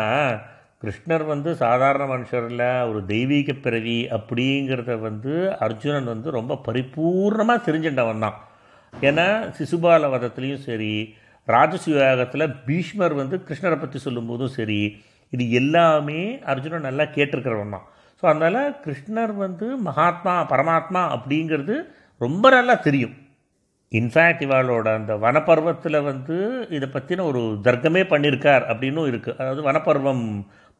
கிருஷ்ணர் 0.83 1.23
வந்து 1.31 1.49
சாதாரண 1.61 2.03
மனுஷரில் 2.11 2.67
ஒரு 2.89 2.99
தெய்வீக 3.11 3.53
பிறவி 3.65 3.97
அப்படிங்கிறத 4.17 4.93
வந்து 5.07 5.33
அர்ஜுனன் 5.65 6.11
வந்து 6.13 6.29
ரொம்ப 6.37 6.53
பரிபூர்ணமாக 6.67 7.65
தெரிஞ்சின்றவன் 7.67 8.23
தான். 8.25 8.37
ஏன்னா 8.93 9.25
சிசுபால 9.57 10.09
வதத்துலேயும் 10.13 10.65
சரி 10.67 10.93
ராஜசுயாகத்தில் 11.47 12.53
பீஷ்மர் 12.67 13.15
வந்து 13.21 13.35
கிருஷ்ணரை 13.47 13.77
பற்றி 13.81 13.99
சொல்லும்போதும் 14.05 14.55
சரி 14.57 14.81
இது 15.33 15.45
எல்லாமே 15.61 16.21
அர்ஜுனன் 16.51 16.87
நல்லா 16.87 17.05
கேட்டிருக்கிறவன் 17.15 17.75
தான். 17.75 17.87
ஸோ 18.19 18.25
அதனால் 18.25 18.61
கிருஷ்ணர் 18.85 19.33
வந்து 19.35 19.77
மகாத்மா 19.79 20.33
பரமாத்மா 20.51 21.01
அப்படிங்கிறது 21.15 21.75
ரொம்ப 22.21 22.49
நல்லா 22.49 22.75
தெரியும். 22.79 23.13
இன்ஃபேக்ட் 23.91 24.43
இவாளோட 24.45 24.87
அந்த 24.93 25.13
வனப்பருவத்தில் 25.15 25.99
வந்து 26.01 26.35
இதை 26.69 26.87
பற்றின 26.89 27.23
ஒரு 27.23 27.41
தர்க்கமே 27.63 28.01
பண்ணியிருக்கார் 28.03 28.63
அப்படின்னும் 28.63 29.07
இருக்குது 29.07 29.37
அதாவது 29.37 29.61
வனப்பருவம் 29.61 30.23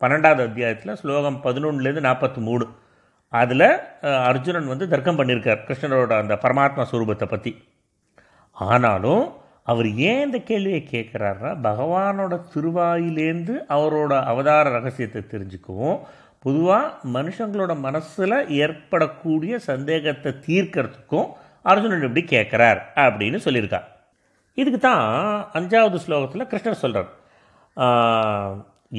பன்னெண்டாவது 0.01 0.43
அத்தியாயத்தில் 0.43 0.95
ஸ்லோகம் 0.95 1.39
பதினொன்றுலேருந்து 1.43 2.07
நாற்பத்தி 2.09 2.41
மூணு 2.41 2.65
அதில் 3.33 3.67
அர்ஜுனன் 4.27 4.67
வந்து 4.67 4.85
தர்க்கம் 4.87 5.19
பண்ணியிருக்கார் 5.19 5.65
கிருஷ்ணரோட 5.65 6.13
அந்த 6.17 6.35
பரமாத்மா 6.43 6.83
ஸ்வரூபத்தை 6.91 7.27
பற்றி 7.27 7.51
ஆனாலும் 8.57 9.23
அவர் 9.63 9.87
ஏன் 10.01 10.23
இந்த 10.25 10.37
கேள்வியை 10.41 10.79
கேட்குறாருன்னா 10.91 11.51
பகவானோட 11.61 12.35
திருவாயிலேருந்து 12.53 13.55
அவரோட 13.69 14.13
அவதார 14.23 14.69
ரகசியத்தை 14.69 15.21
தெரிஞ்சுக்கவும் 15.31 15.99
பொதுவாக 16.45 17.09
மனுஷங்களோட 17.15 17.71
மனசில் 17.85 18.35
ஏற்படக்கூடிய 18.63 19.53
சந்தேகத்தை 19.69 20.31
தீர்க்கறதுக்கும் 20.47 21.29
அர்ஜுனன் 21.71 22.05
இப்படி 22.07 22.23
கேட்குறார் 22.35 22.79
அப்படின்னு 23.05 23.39
சொல்லியிருக்கா. 23.45 23.79
இதுக்கு 24.59 24.79
தான் 24.79 25.03
அஞ்சாவது 25.57 25.99
ஸ்லோகத்தில் 26.05 26.49
கிருஷ்ணர் 26.51 26.83
சொல்கிறார் 26.83 27.09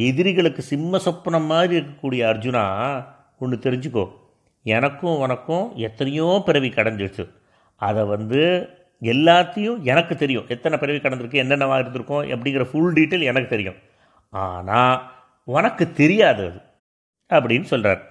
எதிரிகளுக்கு 0.09 0.63
சிம்ம 0.73 0.99
சொப்பனம் 1.07 1.49
மாதிரி 1.53 1.75
இருக்கக்கூடிய 1.79 2.23
அர்ஜுனா 2.33 2.65
ஒன்று 3.43 3.57
தெரிஞ்சுக்கோ. 3.67 4.05
எனக்கும் 4.77 5.21
உனக்கும் 5.25 5.67
எத்தனையோ 5.89 6.27
பிறவி 6.47 6.71
கடந்துடுச்சு. 6.77 7.25
அதை 7.81 8.03
வந்து 8.15 8.43
எல்லாத்தையும் 9.13 9.79
எனக்கு 9.93 10.15
தெரியும். 10.23 10.49
எத்தனை 10.55 10.77
பிறவி 10.83 10.99
கடந்திருக்கு 11.05 11.43
என்னென்னவாக 11.43 11.83
இருந்திருக்கும் 11.83 12.25
அப்படிங்கிற 12.35 12.65
ஃபுல் 12.71 12.95
டீட்டெயில் 12.99 13.31
எனக்கு 13.33 13.49
தெரியும். 13.55 13.79
ஆனால் 14.33 14.97
உனக்கு 15.57 15.85
தெரியாது 16.01 16.43
அது. 16.51 16.61
அப்படின்னு 17.37 17.67
சொல்கிறார் 17.73 18.03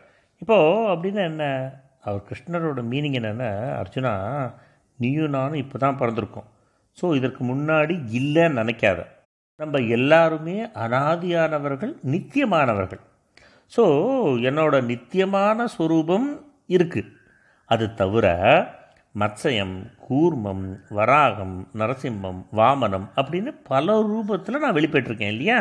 இப்போது 0.41 0.88
அப்படின்னா 0.93 1.23
என்ன? 1.31 1.45
அவர் 2.05 2.21
கிருஷ்ணரோட 2.29 2.81
மீனிங் 2.91 3.17
என்னென்னா 3.19 3.49
அர்ஜுனா 3.81 4.13
நீயும் 4.99 5.35
நானும் 5.38 5.61
இப்போ 5.63 5.77
தான் 5.77 5.99
பிறந்திருக்கோம். 6.01 6.47
ஸோ 6.97 7.05
இதற்கு 7.19 7.41
முன்னாடி 7.43 7.95
இல்லைன்னு 8.19 8.59
நினைக்காத. 8.61 8.99
நம்ம 9.59 9.79
எல்லாருமே 9.97 10.57
அனாதியானவர்கள் 10.83 11.93
நித்தியமானவர்கள். 12.13 13.01
ஸோ 13.71 13.83
என்னோட 14.49 14.75
நித்தியமான 14.91 15.67
ஸ்வரூபம் 15.67 16.27
இருக்குது 16.69 17.11
அது 17.69 17.85
தவிர 17.93 18.27
மத்சயம் 19.21 19.75
கூர்மம் 20.05 20.65
வராகம் 20.97 21.55
நரசிம்மம் 21.79 22.41
வாமனம் 22.59 23.07
அப்படின்னு 23.17 23.51
பல 23.71 23.95
ரூபத்தில் 24.09 24.63
நான் 24.63 24.77
வெளிப்பட்டிருக்கேன் 24.77 25.33
இல்லையா? 25.35 25.59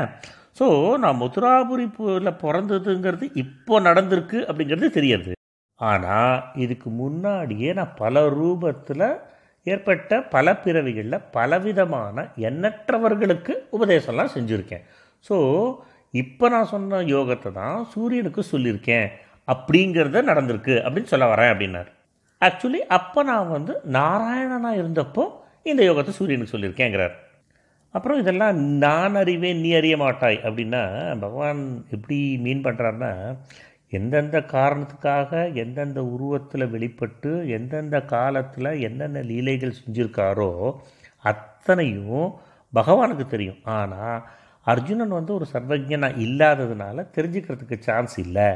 ஸோ 0.59 0.67
நான் 1.03 1.19
மதுராபுரியில் 1.23 2.39
பிறந்ததுங்கிறது 2.45 3.27
இப்போ 3.43 3.75
நடந்திருக்கு 3.89 4.39
அப்படிங்கிறது 4.49 4.89
தெரியாது. 4.99 5.33
ஆனால் 5.81 6.39
இதுக்கு 6.65 6.89
முன்னாடியே 7.01 7.71
நான் 7.79 7.99
பல 8.03 8.23
ரூபத்தில் 8.39 9.05
ஏற்பட்ட 9.67 10.21
பல 10.35 10.47
பிறவிகளில் 10.65 11.25
பலவிதமான 11.37 12.25
எண்ணற்றவர்களுக்கு 12.49 13.55
உபதேசம்லாம் 13.77 14.35
செஞ்சுருக்கேன். 14.37 14.85
ஸோ 15.29 15.37
இப்போ 16.23 16.49
நான் 16.55 16.71
சொன்ன 16.75 17.01
யோகத்தை 17.15 17.51
தான் 17.61 17.79
சூரியனுக்கு 17.95 18.43
சொல்லியிருக்கேன். 18.53 19.09
அப்படிங்கிறத 19.53 20.23
நடந்திருக்கு 20.31 20.75
அப்படின்னு 20.85 21.13
சொல்ல 21.13 21.27
வரேன் 21.33 21.53
அப்படின்னார். 21.53 21.91
ஆக்சுவலி 22.43 22.81
அப்போ 22.99 23.21
நான் 23.31 23.53
வந்து 23.57 23.73
நாராயணனாக 23.99 24.81
இருந்தப்போ 24.83 25.25
இந்த 25.71 25.83
யோகத்தை 25.91 26.13
சூரியனுக்கு 26.19 26.55
சொல்லியிருக்கேங்கிறார். 26.55 27.15
அப்புறம் 27.91 28.19
இதெல்லாம் 28.19 28.57
நான் 28.57 29.15
அறிவேன் 29.15 29.61
நீ 29.61 29.73
அறிய 29.73 29.97
மாட்டாய் 29.97 30.41
அப்படின்னா 30.45 31.17
பகவான் 31.19 31.85
எப்படி 31.91 32.37
மீன் 32.37 32.65
பண்ணுறாருன்னா 32.65 33.37
எந்தெந்த 33.89 34.39
காரணத்துக்காக 34.41 35.55
எந்தெந்த 35.55 36.05
உருவத்தில் 36.05 36.69
வெளிப்பட்டு 36.69 37.49
எந்தெந்த 37.49 38.05
காலத்தில் 38.05 38.81
என்னென்ன 38.81 39.21
லீலைகள் 39.21 39.79
செஞ்சுருக்காரோ 39.87 40.77
அத்தனையும் 41.19 42.35
பகவானுக்கு 42.75 43.27
தெரியும். 43.27 43.61
ஆனால் 43.65 44.27
அர்ஜுனன் 44.65 45.09
வந்து 45.09 45.35
ஒரு 45.35 45.47
சர்வஜனாக 45.53 46.19
இல்லாததுனால 46.19 47.07
தெரிஞ்சுக்கிறதுக்கு 47.17 47.79
சான்ஸ் 47.79 48.19
இல்லை 48.19 48.49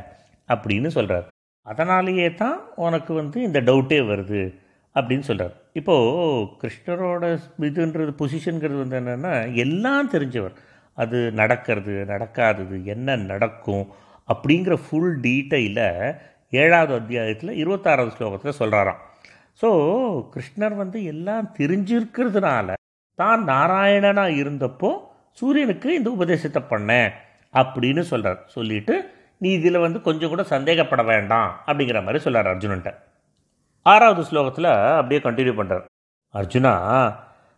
அப்படின்னு 0.49 0.87
சொல்கிறார் 0.87 1.27
அதனாலேயே 1.63 2.35
தான் 2.35 2.59
உனக்கு 2.75 3.15
வந்து 3.15 3.43
இந்த 3.43 3.61
டவுட்டே 3.61 4.01
வருது 4.07 4.55
அப்படின்னு 4.95 5.21
சொல்கிறார் 5.21 5.62
இப்போது 5.77 6.49
கிருஷ்ணரோட 6.63 7.25
இதுன்றது 7.69 8.13
பொசிஷனுங்கிறது 8.19 8.79
வந்து 8.83 8.99
என்னென்னா 9.01 9.55
எல்லாம் 9.55 10.13
தெரிஞ்சவர். 10.15 10.55
அது 10.99 11.19
நடக்கிறது 11.33 11.93
நடக்காதது 12.09 12.85
என்ன 12.85 13.17
நடக்கும் 13.17 13.85
அப்படிங்கிற 14.29 14.75
ஃபுல் 14.75 15.15
டீட்டெயிலை 15.21 15.89
ஏழாவது 16.53 16.93
அத்தியாயத்தில் 16.95 17.59
இருபத்தாறாவது 17.63 18.13
ஸ்லோகத்தில் 18.17 18.59
சொல்கிறாராம் 18.59 19.01
ஸோ 19.61 19.69
கிருஷ்ணர் 20.35 20.75
வந்து 20.75 20.99
எல்லாம் 21.05 21.49
தெரிஞ்சிருக்கிறதுனால 21.59 22.75
தான் 23.19 23.43
நாராயணனாக 23.45 24.39
இருந்தப்போ 24.43 24.91
சூரியனுக்கு 25.39 25.89
இந்த 25.95 26.11
உபதேசத்தை 26.11 26.63
பண்ணேன் 26.71 27.11
அப்படின்னு 27.55 28.01
சொல்கிறார் 28.01 28.41
சொல்லிட்டு 28.47 28.95
நீ 29.39 29.51
இதில் 29.53 29.79
வந்து 29.79 30.01
கொஞ்சம் 30.01 30.31
கூட 30.31 30.43
சந்தேகப்பட 30.55 31.03
வேண்டாம் 31.05 31.49
அப்படிங்கிற 31.67 32.01
மாதிரி 32.05 32.23
சொல்கிறார் 32.25 32.51
அர்ஜுனன்ட்ட. 32.53 32.93
ஆறாவது 33.87 34.23
ஸ்லோகத்தில் 34.31 34.71
அப்படியே 34.99 35.21
கண்டினியூ 35.21 35.55
பண்ணுறார் 35.57 35.87
அர்ஜுனா 36.35 36.75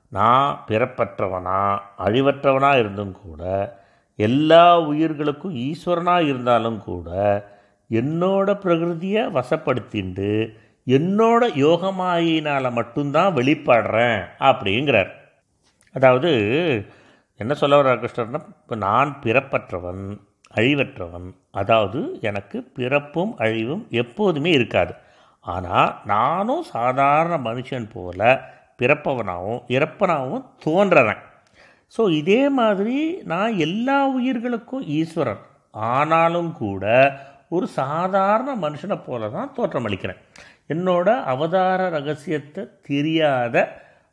நான் 0.09 0.59
பிறப்பற்றவனா 0.69 1.61
அழிவற்றவனாக 1.99 2.78
இருந்தும் 2.78 3.14
கூட 3.23 3.43
எல்லா 4.19 4.64
உயிர்களுக்கும் 4.83 5.54
ஈஸ்வரனாக 5.69 6.26
இருந்தாலும் 6.26 6.78
கூட 6.83 7.09
என்னோட 7.90 8.49
பிரகிருதியை 8.64 9.23
வசப்படுத்திண்டு 9.33 10.30
என்னோட 10.87 11.43
யோகமாயினால் 11.56 12.73
மட்டும்தான் 12.73 13.34
வெளிப்படுறேன் 13.34 14.21
அப்படிங்கிறார். 14.41 15.10
அதாவது 15.95 16.30
என்ன 17.41 17.52
சொல்ல 17.54 17.76
வர்றார் 17.76 18.02
கிருஷ்ணர்னா 18.02 18.41
இப்போ 18.63 18.76
நான் 18.76 19.10
பிறப்பற்றவன் 19.23 20.04
அழிவற்றவன் 20.56 21.28
அதாவது 21.50 22.00
எனக்கு 22.21 22.58
பிறப்பும் 22.76 23.32
அழிவும் 23.37 23.84
எப்போதுமே 23.91 24.50
இருக்காது. 24.50 24.93
ஆனால் 25.45 25.91
நானும் 26.13 26.65
சாதாரண 26.75 27.35
மனுஷன் 27.49 27.87
போல் 27.95 28.26
பிறப்பவனாகவும் 28.80 29.63
இறப்பனாகவும் 29.76 30.47
தோன்றறேன். 30.65 31.23
ஸோ 31.95 32.02
இதே 32.21 32.43
மாதிரி 32.59 32.99
நான் 33.33 33.52
எல்லா 33.67 33.99
உயிர்களுக்கும் 34.17 34.85
ஈஸ்வரன். 34.99 35.43
ஆனாலும் 35.91 36.50
கூட 36.63 36.85
ஒரு 37.57 37.67
சாதாரண 37.80 38.50
மனுஷனை 38.65 38.97
போல 39.07 39.28
தான் 39.37 39.52
தோற்றமளிக்கிறேன். 39.57 40.21
என்னோட 40.73 41.09
அவதார 41.33 41.89
ரகசியத்தை 41.97 42.63
தெரியாத 42.89 43.57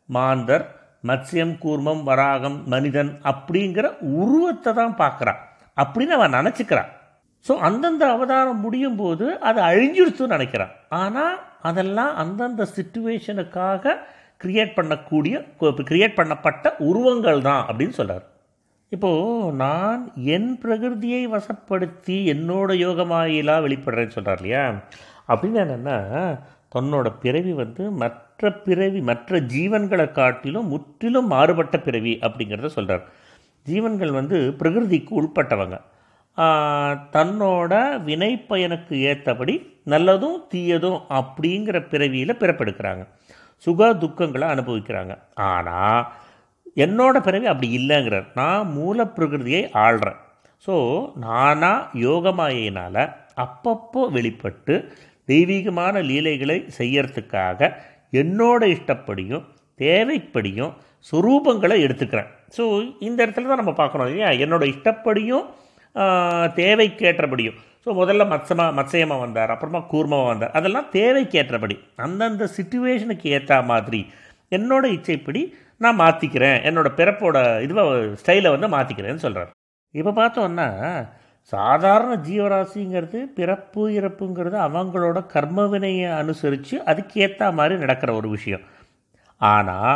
மாந்தர் 0.10 0.66
மத்சியம் 1.10 1.54
கூர்மம் 1.64 2.02
வராகம் 2.10 2.58
மனிதன் 2.74 3.12
அப்படிங்கிற 3.32 3.86
உருவத்தை 4.22 4.72
தான் 4.80 4.98
பார்க்குறான். 5.04 5.40
அப்படின்னு 5.78 6.16
அவன் 6.18 6.38
நினச்சிக்கிறான். 6.40 6.92
ஸோ 7.46 7.54
அந்தந்த 7.60 8.04
அவதாரம் 8.12 8.60
முடியும் 8.60 8.96
போது 8.96 9.26
அது 9.40 9.60
அழிஞ்சிருச்சுன்னு 9.62 10.36
நினைக்கிறான். 10.38 10.74
ஆனால் 10.90 11.36
அதெல்லாம் 11.62 12.16
அந்தந்த 12.16 12.64
சுச்சுவேஷனுக்காக 12.76 13.96
கிரியேட் 14.42 14.78
பண்ணக்கூடிய 14.78 15.36
கிரியேட் 15.90 16.20
பண்ணப்பட்ட 16.20 16.76
உருவங்கள் 16.90 17.42
தான் 17.42 17.64
அப்படின்னு 17.68 17.90
சொல்கிறார் 17.90 18.26
இப்போது 18.92 19.52
நான் 19.56 20.02
என் 20.36 20.50
பிரகிருதியை 20.64 21.22
வசப்படுத்தி 21.28 22.16
என்னோட 22.34 22.72
யோகமாயிலாக 22.86 23.64
வெளிப்படுறேன்னு 23.66 24.16
சொல்கிறார் 24.16 24.38
இல்லையா? 24.38 24.64
அப்படின்னு 25.30 25.60
என்னென்னா 25.60 25.98
தன்னோட 26.76 27.08
பிறவி 27.24 27.54
வந்து 27.54 27.92
மற்ற 28.02 28.52
பிறவி 28.66 29.00
மற்ற 29.02 29.40
ஜீவன்களை 29.54 30.12
காட்டிலும் 30.12 30.68
முற்றிலும் 30.68 31.28
மாறுபட்ட 31.28 31.78
பிறவி 31.78 32.14
அப்படிங்கிறத 32.22 32.72
சொல்கிறார் 32.78 33.06
ஜீவன்கள் 33.66 34.12
வந்து 34.12 34.38
பிரகிருதிக்கு 34.60 35.14
உட்பட்டவங்க 35.22 35.78
தன்னோட 37.16 37.74
வினை 38.08 38.32
பயனுக்கு 38.50 38.96
ஏற்றபடி 39.12 39.56
நல்லதும் 39.94 40.40
தீயதும் 40.52 41.00
அப்படிங்கிற 41.20 41.78
பிறவியில் 41.92 42.40
பிறப்பெடுக்கிறாங்க. 42.42 43.04
சுக 43.66 43.90
துக்கங்களை 44.04 44.48
அனுபவிக்கிறாங்க. 44.54 45.14
ஆனால் 45.52 46.04
என்னோட 46.86 47.16
பிறவி 47.28 47.48
அப்படி 47.52 47.70
இல்லைங்கிறார். 47.80 48.28
நான் 48.42 48.72
மூல 48.78 49.04
பிரகிருதியை 49.16 49.64
ஆள்றேன். 49.86 50.20
ஸோ 50.68 50.76
நானாக 51.26 52.00
யோகமாயினால் 52.08 53.04
அப்பப்போ 53.46 54.02
வெளிப்பட்டு 54.18 54.76
தெய்வீகமான 55.32 55.96
லீலைகளை 56.10 56.58
செய்யறதுக்காக 56.78 57.70
என்னோட 58.22 58.62
இஷ்டப்படியும் 58.76 59.46
தேவைப்படியும் 59.80 60.74
சுரூபங்களை 61.10 61.78
எடுத்துக்கிறேன். 61.86 62.32
ஸோ 62.58 62.64
இந்த 63.08 63.20
இடத்துல 63.26 63.50
தான் 63.52 63.62
நம்ம 63.62 63.74
பார்க்கணும் 63.80 64.08
இல்லையா? 64.10 64.30
என்னோட 64.44 64.64
இஷ்டப்படியும் 64.74 65.46
தேவைக்கேற்றபடியும் 66.56 67.58
ஸோ 67.86 67.90
முதல்ல 68.00 68.24
மத்சமா 68.34 68.66
மத்சயமா 68.80 69.16
வந்தார் 69.20 69.52
அப்புறமா 69.54 69.80
கூர்மமாக 69.92 70.32
வந்தார். 70.32 70.52
அதெல்லாம் 70.52 70.90
தேவைக்கேற்றபடி. 70.92 71.76
அந்தந்த 71.96 72.48
சுச்சுவேஷனுக்கு 72.58 73.28
ஏற்ற 73.38 73.62
மாதிரி 73.62 74.02
என்னோட 74.52 74.86
இச்சைப்படி 74.98 75.42
நான் 75.78 76.00
மாற்றிக்கிறேன் 76.00 76.58
என்னோடய 76.70 76.98
பிறப்போட 77.00 77.38
இதுவை 77.66 77.84
ஸ்டைலை 78.22 78.50
வந்து 78.56 78.68
மாற்றிக்கிறேன்னு 78.68 79.24
சொல்கிறார் 79.26 79.52
இப்போ 79.96 80.12
பார்த்தோன்னா 80.12 80.68
சாதாரண 81.54 82.12
ஜீவராசிங்கிறது 82.28 83.20
பிறப்பு 83.38 83.84
இறப்புங்கிறது 83.90 84.58
அவங்களோட 84.68 85.20
கர்மவினையை 85.34 86.10
அனுசரித்து 86.22 86.76
அதுக்கேற்ற 86.92 87.52
மாதிரி 87.54 87.76
நடக்கிற 87.78 88.14
ஒரு 88.14 88.30
விஷயம். 88.30 88.64
ஆனால் 89.42 89.96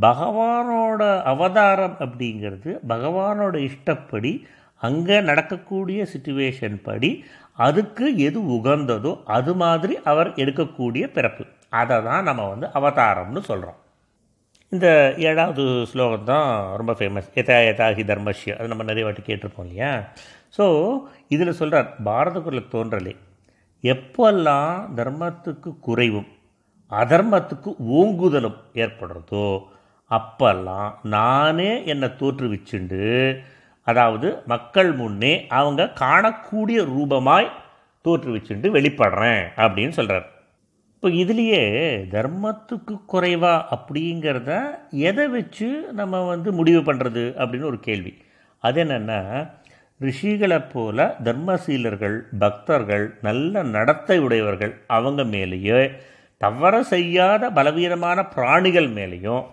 பகவானோட 0.00 1.02
அவதாரம் 1.22 1.96
அப்படிங்கிறது 2.00 2.70
பகவானோட 2.88 3.54
இஷ்டப்படி 3.68 4.32
அங்கே 4.82 5.20
நடக்கக்கூடிய 5.20 6.06
சுச்சுவேஷன் 6.12 6.82
படி 6.82 7.10
அதுக்கு 7.58 8.16
எது 8.16 8.40
உகந்ததோ 8.56 9.22
அது 9.26 9.54
மாதிரி 9.54 9.98
அவர் 10.04 10.30
எடுக்கக்கூடிய 10.36 11.04
பிறப்பு. 11.06 11.44
அதை 11.70 12.02
தான் 12.02 12.24
நம்ம 12.24 12.48
வந்து 12.48 12.66
அவதாரம்னு 12.74 13.40
சொல்கிறோம் 13.40 13.78
இந்த 14.72 15.14
ஏழாவது 15.18 15.86
ஸ்லோகம் 15.86 16.24
தான் 16.24 16.76
ரொம்ப 16.76 16.92
ஃபேமஸ் 16.92 17.28
எதா 17.34 17.58
எதாகி 17.70 18.04
தர்மஷ்ய 18.04 18.56
அது 18.58 18.68
நம்ம 18.68 18.82
நிறைய 18.82 19.04
வாட்டி 19.04 19.22
கேட்டிருப்போம் 19.22 19.66
இல்லையா? 19.66 19.90
ஸோ 20.50 20.64
இதில் 21.28 21.52
சொல்கிறார் 21.52 21.94
பாரத 22.02 22.40
குரில் 22.40 22.72
தோன்றலே 22.72 23.14
எப்பெல்லாம் 23.84 24.94
தர்மத்துக்கு 24.94 25.78
குறைவும் 25.80 26.28
அதர்மத்துக்கு 26.92 27.70
ஓங்குதலும் 27.92 28.58
ஏற்படுறதோ 28.74 29.46
அப்பெல்லாம் 30.10 30.94
நானே 31.02 31.84
என்னை 31.84 32.08
தோற்றுவிச்சுண்டு 32.18 33.02
அதாவது 33.86 34.42
மக்கள் 34.46 34.92
முன்னே 34.92 35.46
அவங்க 35.48 35.92
காணக்கூடிய 36.00 36.78
ரூபமாய் 36.84 37.48
தோற்றுவிச்சுட்டு 38.04 38.68
வெளிப்படுறேன் 38.70 39.44
அப்படின்னு 39.56 39.88
சொல்கிறார் 39.88 40.32
இப்போ 40.94 41.08
இதுலேயே 41.08 41.62
தர்மத்துக்கு 42.10 43.00
குறைவா 43.12 43.62
அப்படிங்கிறத 43.70 44.50
எதை 44.90 45.28
வச்சு 45.28 45.86
நம்ம 45.92 46.22
வந்து 46.22 46.52
முடிவு 46.52 46.92
பண்ணுறது 46.92 47.24
அப்படின்னு 47.36 47.62
ஒரு 47.62 47.80
கேள்வி. 47.80 48.12
அது 48.58 48.84
என்னென்னா 48.84 49.48
ரிஷிகளைப் 50.00 50.70
போல 50.72 51.16
தர்மசீலர்கள் 51.24 52.22
பக்தர்கள் 52.38 53.18
நல்ல 53.22 53.62
நடத்தை 53.62 54.18
உடையவர்கள் 54.18 54.82
அவங்க 54.86 55.24
மேலேயே 55.24 55.90
தவற 56.36 56.82
செய்யாத 56.82 57.50
பலவீனமான 57.50 58.24
பிராணிகள் 58.24 58.88
மேலேயும் 58.88 59.44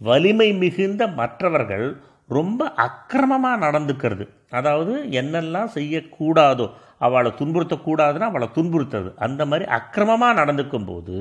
வலிமை 0.00 0.52
மிகுந்த 0.52 1.06
மற்றவர்கள் 1.06 2.00
ரொம்ப 2.28 2.62
அக்கிரமமாக 2.86 3.62
நடந்துக்கிறது. 3.66 4.24
அதாவது 4.50 4.94
என்னெல்லாம் 5.20 5.70
செய்யக்கூடாதோ 5.76 6.66
அவளை 6.98 7.30
துன்புறுத்தக்கூடாதுன்னா 7.40 8.28
அவளை 8.30 8.48
துன்புறுத்துறது. 8.56 9.10
அந்த 9.16 9.42
மாதிரி 9.46 9.64
அக்கிரமமாக 9.78 10.38
நடந்துக்கும் 10.40 10.88
போது 10.90 11.16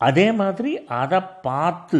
அதே 0.00 0.26
மாதிரி 0.32 0.70
அதை 1.02 1.20
பார்த்து 1.42 1.98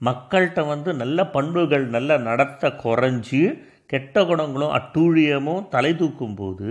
மக்கள்கிட்ட 0.00 0.60
வந்து 0.66 0.90
நல்ல 0.94 1.18
பண்புகள் 1.26 1.86
நல்ல 1.88 2.18
நடத்த 2.18 2.70
குறைஞ்சி 2.84 3.40
கெட்ட 3.86 4.24
குணங்களும் 4.24 4.74
அட்டூழியமும் 4.78 5.64
தலை 5.68 5.92
தூக்கும்போது 5.92 6.68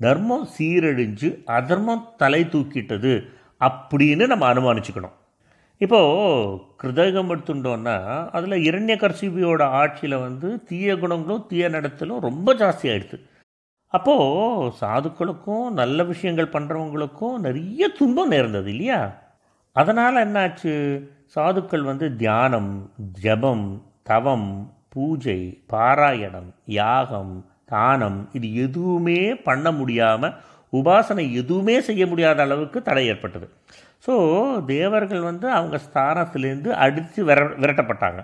தர்மம் 0.00 0.46
சீரழிஞ்சு 0.54 1.28
அதர்மம் 1.58 2.06
தலை 2.16 2.40
தூக்கிட்டது 2.44 3.12
அப்படின்னு 3.60 4.26
நம்ம 4.26 4.46
அனுமானிச்சுக்கணும். 4.52 5.14
இப்போது 5.84 6.58
கிருதகம் 6.82 7.30
எடுத்துட்டோன்னா 7.32 7.96
அதில் 8.30 8.64
இரண்ய 8.68 8.94
கர்சிபியோட 8.96 9.62
ஆட்சியில் 9.80 10.16
வந்து 10.18 10.48
தீய 10.64 10.96
குணங்களும் 10.96 11.46
தீய 11.48 11.68
நடத்தலும் 11.68 12.24
ரொம்ப 12.28 12.54
ஜாஸ்தி 12.54 12.88
அப்போது 13.94 14.70
சாதுக்களுக்கும் 14.80 15.66
நல்ல 15.70 16.04
விஷயங்கள் 16.04 16.54
பண்ணுறவங்களுக்கும் 16.54 17.36
நிறைய 17.38 17.88
துன்பம் 17.88 18.28
நேர்ந்தது 18.28 18.70
இல்லையா? 18.70 19.00
அதனால் 19.76 20.16
என்னாச்சு? 20.16 20.72
சாதுக்கள் 21.34 21.82
வந்து 21.82 22.06
தியானம் 22.16 22.72
ஜபம் 23.20 23.66
தவம் 24.02 24.48
பூஜை 24.88 25.38
பாராயணம் 25.72 26.50
யாகம் 26.64 27.34
தானம் 27.64 28.18
இது 28.32 28.48
எதுவுமே 28.54 29.20
பண்ண 29.34 29.72
முடியாமல் 29.72 30.36
உபாசனை 30.72 31.24
எதுவுமே 31.32 31.76
செய்ய 31.80 32.06
முடியாத 32.06 32.42
அளவுக்கு 32.42 32.82
தடை 32.82 33.06
ஏற்பட்டது. 33.06 33.46
ஸோ 34.06 34.14
தேவர்கள் 34.66 35.22
வந்து 35.30 35.46
அவங்க 35.58 35.76
ஸ்தானத்திலேருந்து 35.86 36.70
அடித்து 36.84 37.20
விர 37.28 37.42
விரட்டப்பட்டாங்க. 37.62 38.20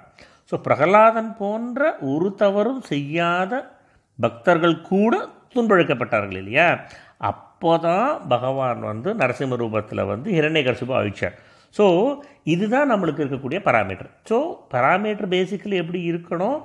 ஸோ 0.50 0.56
பிரகலாதன் 0.66 1.30
போன்ற 1.42 1.90
ஒரு 2.12 2.28
தவறும் 2.42 2.82
செய்யாத 2.92 3.52
பக்தர்கள் 4.18 4.74
கூட 4.92 5.14
துன்பழைக்கப்பட்டார்கள் 5.54 6.40
இல்லையா? 6.42 6.66
அப்போ 7.30 7.72
தான் 7.86 8.10
பகவான் 8.32 8.82
வந்து 8.90 9.10
நரசிம்ம 9.22 9.56
ரூபத்தில் 9.62 10.08
வந்து 10.10 10.28
ஹிரண்யகர்சிபு 10.38 10.94
அழிச்சார். 11.00 11.36
ஸோ 11.74 11.84
இதுதான் 12.54 12.90
நம்மளுக்கு 12.92 13.22
இருக்கக்கூடிய 13.24 13.58
பராமீட்டர் 13.68 14.10
ஸோ 14.30 14.36
பராமீட்டர் 14.74 15.32
பேசிக்கலி 15.36 15.76
எப்படி 15.82 16.00
இருக்கணும்? 16.12 16.58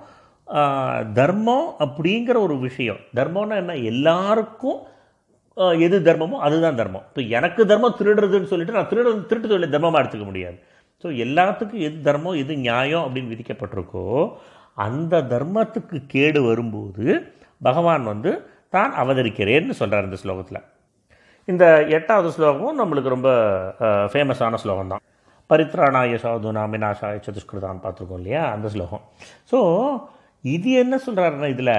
தர்மம் 1.19 1.67
அப்படிங்கிற 1.85 2.37
ஒரு 2.47 2.55
விஷயம். 2.67 2.99
தர்மம்னா 3.19 3.55
என்ன? 3.63 3.75
எல்லாருக்கும் 3.91 4.79
எது 5.85 5.97
தர்மமோ 6.07 6.37
அதுதான் 6.45 6.79
தர்மம். 6.79 7.05
இப்போ 7.09 7.21
எனக்கு 7.37 7.61
தர்மம் 7.71 7.97
திருடுறதுன்னு 7.99 8.49
சொல்லிட்டு 8.51 8.75
நான் 8.77 8.89
திருடு 8.91 9.11
திருட்டு 9.29 9.47
தொழிலை 9.51 9.69
தர்மமாக 9.75 10.01
எடுத்துக்க 10.03 10.25
முடியாது. 10.31 10.57
ஸோ 11.03 11.07
எல்லாத்துக்கும் 11.25 11.85
எது 11.87 11.97
தர்மம் 12.07 12.39
எது 12.43 12.53
நியாயம் 12.67 13.05
அப்படின்னு 13.05 13.33
விதிக்கப்பட்டிருக்கோ 13.33 14.03
அந்த 14.85 15.21
தர்மத்துக்கு 15.33 15.97
கேடு 16.13 16.39
வரும்போது 16.49 17.05
பகவான் 17.67 18.05
வந்து 18.11 18.31
தான் 18.75 18.93
அவதரிக்கிறேன்னு 19.01 19.75
சொல்கிறார் 19.81 20.07
இந்த 20.07 20.17
ஸ்லோகத்தில். 20.23 20.61
இந்த 21.51 21.65
எட்டாவது 21.97 22.29
ஸ்லோகமும் 22.35 22.79
நம்மளுக்கு 22.81 23.15
ரொம்ப 23.15 23.29
ஃபேமஸான 24.13 24.59
ஸ்லோகம் 24.63 24.91
தான் 24.93 25.03
பரித்ராணாய 25.49 26.17
சாதுனா 26.23 26.61
மினாசாய 26.73 27.17
சதுஷ்கிருதான் 27.25 27.81
பார்த்துருக்கோம் 27.83 28.21
இல்லையா? 28.21 28.43
அந்த 28.55 28.67
ஸ்லோகம். 28.75 29.03
ஸோ 29.51 29.59
இது 30.45 30.71
என்ன 30.71 30.95
சொல்கிறாருன்னா 31.05 31.47
இதில் 31.49 31.75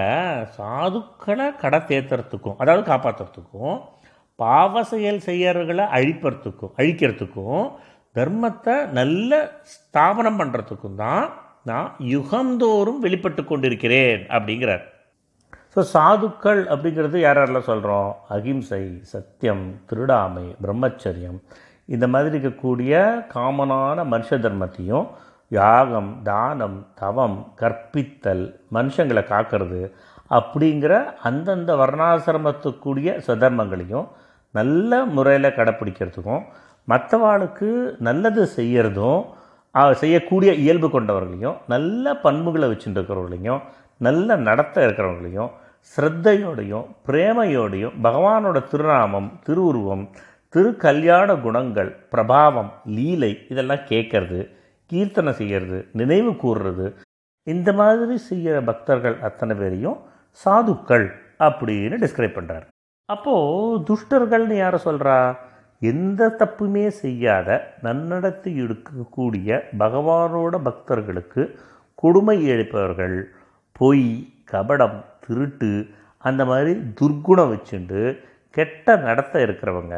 சாதுக்களை 0.56 1.46
கடை 1.56 1.78
தேத்துறதுக்கும் 1.80 2.56
அதாவது 2.56 2.82
காப்பாற்றுறதுக்கும் 2.90 3.76
பாவ 4.38 4.82
செயல் 4.82 5.20
செய்யறவர்களை 5.20 5.84
அழிப்பறதுக்கும் 5.88 6.74
அழிக்கிறதுக்கும் 6.78 7.62
தர்மத்தை 8.16 8.74
நல்ல 8.92 9.30
ஸ்தாபனம் 9.64 10.38
பண்ணுறதுக்கும் 10.40 10.94
தான் 10.94 11.24
நான் 11.62 11.88
யுகந்தோறும் 12.08 12.98
வெளிப்பட்டு 12.98 13.44
கொண்டிருக்கிறேன் 13.44 14.22
அப்படிங்கிறார். 14.28 14.84
ஸோ 15.74 15.82
சாதுக்கள் 15.92 16.60
அப்படிங்கிறது 16.66 17.16
யார் 17.20 17.38
யாரெல்லாம் 17.38 17.70
சொல்கிறோம் 17.70 18.10
அகிம்சை 18.28 18.82
சத்தியம் 19.02 19.64
திருடாமை 19.90 20.46
பிரம்மச்சரியம் 20.62 21.38
இந்த 21.88 22.06
மாதிரி 22.06 22.34
இருக்கக்கூடிய 22.34 22.92
காமனான 23.34 24.04
மனுஷ 24.04 24.38
தர்மத்தையும் 24.38 25.06
யாகம் 25.50 26.22
தானம் 26.22 26.86
தவம் 26.94 27.54
கற்பித்தல் 27.56 28.60
மனுஷங்களை 28.72 29.22
காக்கிறது 29.22 29.92
அப்படிங்கிற 30.34 31.04
அந்தந்த 31.22 31.76
வர்ணாசிரமத்துக்குரிய 31.76 33.24
சதர்மங்களையும் 33.26 34.08
நல்ல 34.50 35.04
முறையில் 35.04 35.56
கடைப்பிடிக்கிறதுக்கும் 35.56 36.42
மற்றவாளுக்கு 36.84 37.96
நல்லது 37.98 38.48
செய்கிறதும் 38.56 39.24
செய்யக்கூடிய 39.92 40.52
இயல்பு 40.54 40.90
கொண்டவர்களையும் 40.90 41.56
நல்ல 41.66 42.14
பண்புகளை 42.14 42.68
வச்சுட்டு 42.68 43.60
நல்ல 44.00 44.36
நடத்த 44.36 44.84
இருக்கிறவங்களையும் 44.84 45.50
ஸ்ரத்தையோடையும் 45.84 46.86
பிரேமையோடையும் 47.06 47.92
பகவானோட 48.02 48.68
திருநாமம் 48.68 49.40
திருவுருவம் 49.44 50.10
திருக்கல்யாண 50.54 51.40
குணங்கள் 51.40 51.96
பிரபாவம் 52.12 52.70
லீலை 52.84 53.38
இதெல்லாம் 53.48 53.86
கேட்கறது 53.88 54.55
கீர்த்தனை 54.90 55.32
செய்கிறது 55.32 55.78
நினைவு 55.92 56.32
கூறுறது 56.36 56.86
இந்த 57.46 57.70
மாதிரி 57.72 58.16
செய்கிற 58.22 58.56
பக்தர்கள் 58.62 59.16
அத்தனை 59.20 59.54
பேரையும் 59.56 59.98
சாதுக்கள் 60.40 61.06
அப்படின்னு 61.40 61.96
டிஸ்கிரைப் 61.98 62.38
பண்ணுறார் 62.38 62.66
அப்போது 63.08 63.82
துஷ்டர்கள்னு 63.88 64.56
யாரை 64.56 64.78
சொல்கிறா 64.84 65.16
எந்த 65.82 66.28
தப்புமே 66.38 66.86
செய்யாத 66.96 67.48
நன்னடத்தை 67.82 68.52
எடுக்கக்கூடிய 68.56 69.58
பகவானோட 69.78 70.56
பக்தர்களுக்கு 70.62 71.42
கொடுமை 71.98 72.36
இழைப்பவர்கள் 72.46 73.16
பொய் 73.76 74.08
கபடம் 74.52 74.98
திருட்டு 75.20 75.70
அந்த 76.24 76.42
மாதிரி 76.44 76.72
துர்க்குணம் 77.00 77.52
வச்சுண்டு 77.52 78.00
கெட்ட 78.56 78.96
நடத்த 78.98 79.34
இருக்கிறவங்க 79.40 79.96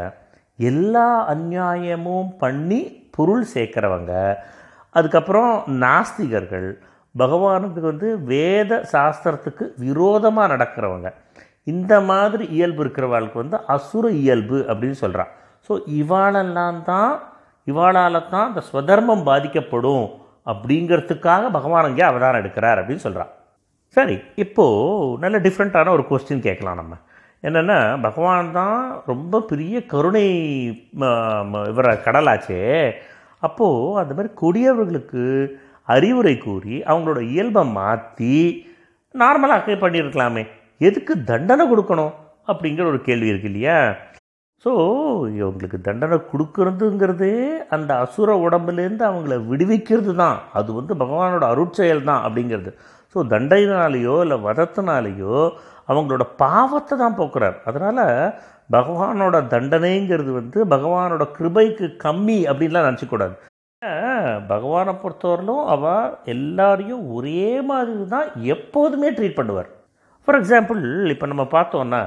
எல்லா 0.58 1.08
அநியாயமும் 1.32 2.30
பண்ணி 2.38 2.80
பொருள் 3.10 3.44
சேர்க்குறவங்க 3.52 4.12
அதுக்கப்புறம் 4.90 5.62
நாஸ்திகர்கள். 5.68 6.72
பகவானுக்கு 7.18 7.80
வந்து 7.80 8.18
வேத 8.22 8.88
சாஸ்திரத்துக்கு 8.92 9.64
விரோதமாக 9.76 10.56
நடக்கிறவங்க. 10.56 11.12
இந்த 11.64 12.00
மாதிரி 12.00 12.44
இயல்பு 12.46 12.84
இருக்கிறவாளுக்கு 12.84 13.34
வந்து 13.34 13.58
அசுர 13.66 14.10
இயல்பு 14.10 14.64
அப்படின்னு 14.68 14.90
சொல்கிறான் 14.90 15.28
ஸோ 15.68 15.72
இவாளெல்லாம் 15.86 16.82
தான் 16.82 17.22
இவாளால் 17.66 18.28
தான் 18.28 18.48
இந்த 18.48 18.62
ஸ்வதர்மம் 18.72 19.22
பாதிக்கப்படும் 19.22 20.10
அப்படிங்கிறதுக்காக 20.46 21.50
பகவான் 21.52 21.88
இங்கே 21.88 22.02
அவதாரம் 22.02 22.44
எடுக்கிறார் 22.44 22.78
அப்படின்னு 22.80 23.04
சொல்கிறான் 23.06 23.28
சரி 23.86 24.20
இப்போது 24.34 25.18
நல்ல 25.18 25.38
டிஃப்ரெண்ட்டான 25.38 25.88
ஒரு 25.88 26.04
கொஸ்டின் 26.10 26.40
கேட்கலாம் 26.40 26.74
நம்ம. 26.74 26.94
என்னென்னா 27.42 28.02
பகவான் 28.02 28.52
தான் 28.52 29.02
ரொம்ப 29.06 29.40
பெரிய 29.40 29.86
கருணை 29.86 30.26
ம- 30.98 31.46
இவர 31.52 31.98
கடலாச்சே. 32.04 32.92
அப்போது 33.46 33.98
அந்த 34.02 34.12
மாதிரி 34.14 34.30
கொடியவர்களுக்கு 34.42 35.24
அறிவுரை 35.94 36.34
கூறி 36.38 36.76
அவங்களோட 36.90 37.20
இயல்பை 37.32 37.62
மாற்றி 37.78 38.34
நார்மலாக 39.14 39.76
பண்ணியிருக்கலாமே. 39.82 40.42
எதுக்கு 40.88 41.12
தண்டனை 41.30 41.64
கொடுக்கணும் 41.70 42.14
அப்படிங்கிற 42.50 42.84
ஒரு 42.92 43.00
கேள்வி 43.08 43.30
இருக்கு 43.30 43.50
இல்லையா? 43.52 43.78
ஸோ 44.64 44.70
இவங்களுக்கு 45.38 45.78
தண்டனை 45.88 46.16
கொடுக்கறதுங்கிறதே 46.30 47.34
அந்த 47.74 47.90
அசுர 48.04 48.30
உடம்புலேருந்து 48.46 49.04
அவங்கள 49.10 49.34
விடுவிக்கிறது 49.50 50.12
தான் 50.22 50.38
அது 50.58 50.70
வந்து 50.78 50.94
பகவானோட 51.02 51.44
அருட்செயல் 51.54 52.08
தான் 52.10 52.24
அப்படிங்கிறது. 52.26 52.70
ஸோ 53.12 53.18
தண்டையினாலேயோ 53.34 54.14
இல்லை 54.24 54.38
வதத்தினாலேயோ 54.46 55.36
அவங்களோட 55.90 56.24
பாவத்தை 56.44 56.94
தான் 56.98 57.18
போக்குறார். 57.20 57.56
அதனால் 57.68 58.04
பகவானோட 58.70 59.36
தண்டனைங்கிறது 59.52 60.30
வந்து 60.40 60.58
பகவானோட 60.72 61.24
கிருபைக்கு 61.36 61.86
கம்மி 62.04 62.38
அப்படின்லாம் 62.50 62.88
நினச்சிக்கூடாது. 62.88 63.34
பகவானை 64.52 64.92
பொறுத்தவரையிலும் 65.02 65.64
அவள் 65.74 66.14
எல்லாரையும் 66.34 67.02
ஒரே 67.16 67.48
மாதிரி 67.70 68.04
தான் 68.14 68.28
எப்போதுமே 68.54 69.10
ட்ரீட் 69.16 69.38
பண்ணுவார். 69.40 69.70
ஃபார் 70.28 70.38
எக்ஸாம்பிள் 70.40 70.82
இப்போ 71.14 71.26
நம்ம 71.32 71.44
பார்த்தோன்னா 71.56 72.02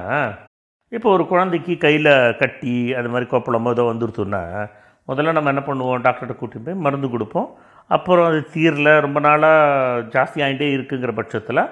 இப்போ 0.92 1.08
ஒரு 1.16 1.24
குழந்தைக்கு 1.32 1.74
கையில் 1.86 2.12
கட்டி 2.42 2.76
அது 3.00 3.12
மாதிரி 3.12 3.28
கொப்பளமோ 3.34 3.74
ஏதோ 3.76 3.84
வந்துருச்சுன்னா 3.92 4.44
முதல்ல 5.10 5.36
நம்ம 5.38 5.52
என்ன 5.54 5.64
பண்ணுவோம்? 5.68 6.02
டாக்டர்கிட்ட 6.06 6.36
கூட்டிட்டு 6.40 6.68
போய் 6.68 6.84
மருந்து 6.86 7.08
கொடுப்போம். 7.14 7.48
அப்புறம் 7.96 8.28
அது 8.30 8.40
தீரில் 8.54 8.92
ரொம்ப 9.06 9.20
நாளாக 9.28 10.04
ஜாஸ்தி 10.16 10.40
ஆகிட்டே 10.46 10.68
இருக்குங்கிற 10.76 11.14
பட்சத்தில் 11.20 11.64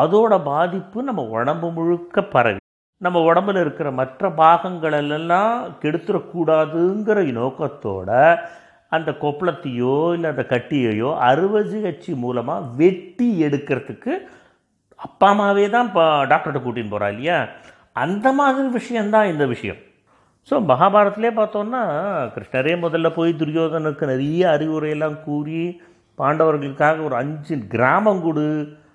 அதோட 0.00 0.32
பாதிப்பு 0.50 0.98
நம்ம 1.08 1.22
உடம்பு 1.36 1.68
முழுக்க 1.76 2.22
பரவி 2.34 2.60
நம்ம 3.00 3.18
உடம்புல 3.20 3.60
இருக்கிற 3.60 3.90
மற்ற 3.98 4.28
பாகங்களெல்லாம் 4.42 5.52
கெடுத்துடக்கூடாதுங்கிற 5.82 7.18
நோக்கத்தோட 7.40 8.10
அந்த 8.92 9.10
கொப்பளத்தையோ 9.22 9.96
இல்லை 10.14 10.28
அந்த 10.30 10.44
கட்டியையோ 10.52 11.10
அறுவை 11.28 11.60
சிகிச்சை 11.70 12.14
மூலமாக 12.14 12.66
வெட்டி 12.80 13.28
எடுக்கிறதுக்கு 13.46 14.12
அப்பா 15.06 15.28
அம்மாவே 15.32 15.70
தான் 15.70 15.86
இப்போ 15.86 16.04
டாக்டர்கிட்ட 16.30 16.60
கூட்டின்னு 16.64 16.92
போகிறா 16.94 17.08
இல்லையா? 17.12 17.36
அந்த 17.92 18.32
மாதிரி 18.32 18.68
விஷயந்தான் 18.68 19.30
இந்த 19.32 19.46
விஷயம். 19.46 19.80
ஸோ 20.48 20.54
மகாபாரதத்திலே 20.70 21.30
பார்த்தோன்னா 21.38 21.82
கிருஷ்ணரே 22.34 22.74
முதல்ல 22.84 23.08
போய் 23.14 23.32
துரியோதனுக்கு 23.40 24.04
நிறைய 24.12 24.42
அறிவுரையெல்லாம் 24.56 25.22
கூறி 25.24 25.60
பாண்டவர்களுக்காக 26.18 27.04
ஒரு 27.04 27.16
அஞ்சு 27.22 27.54
கிராமம் 27.74 28.22
கொடு 28.22 28.46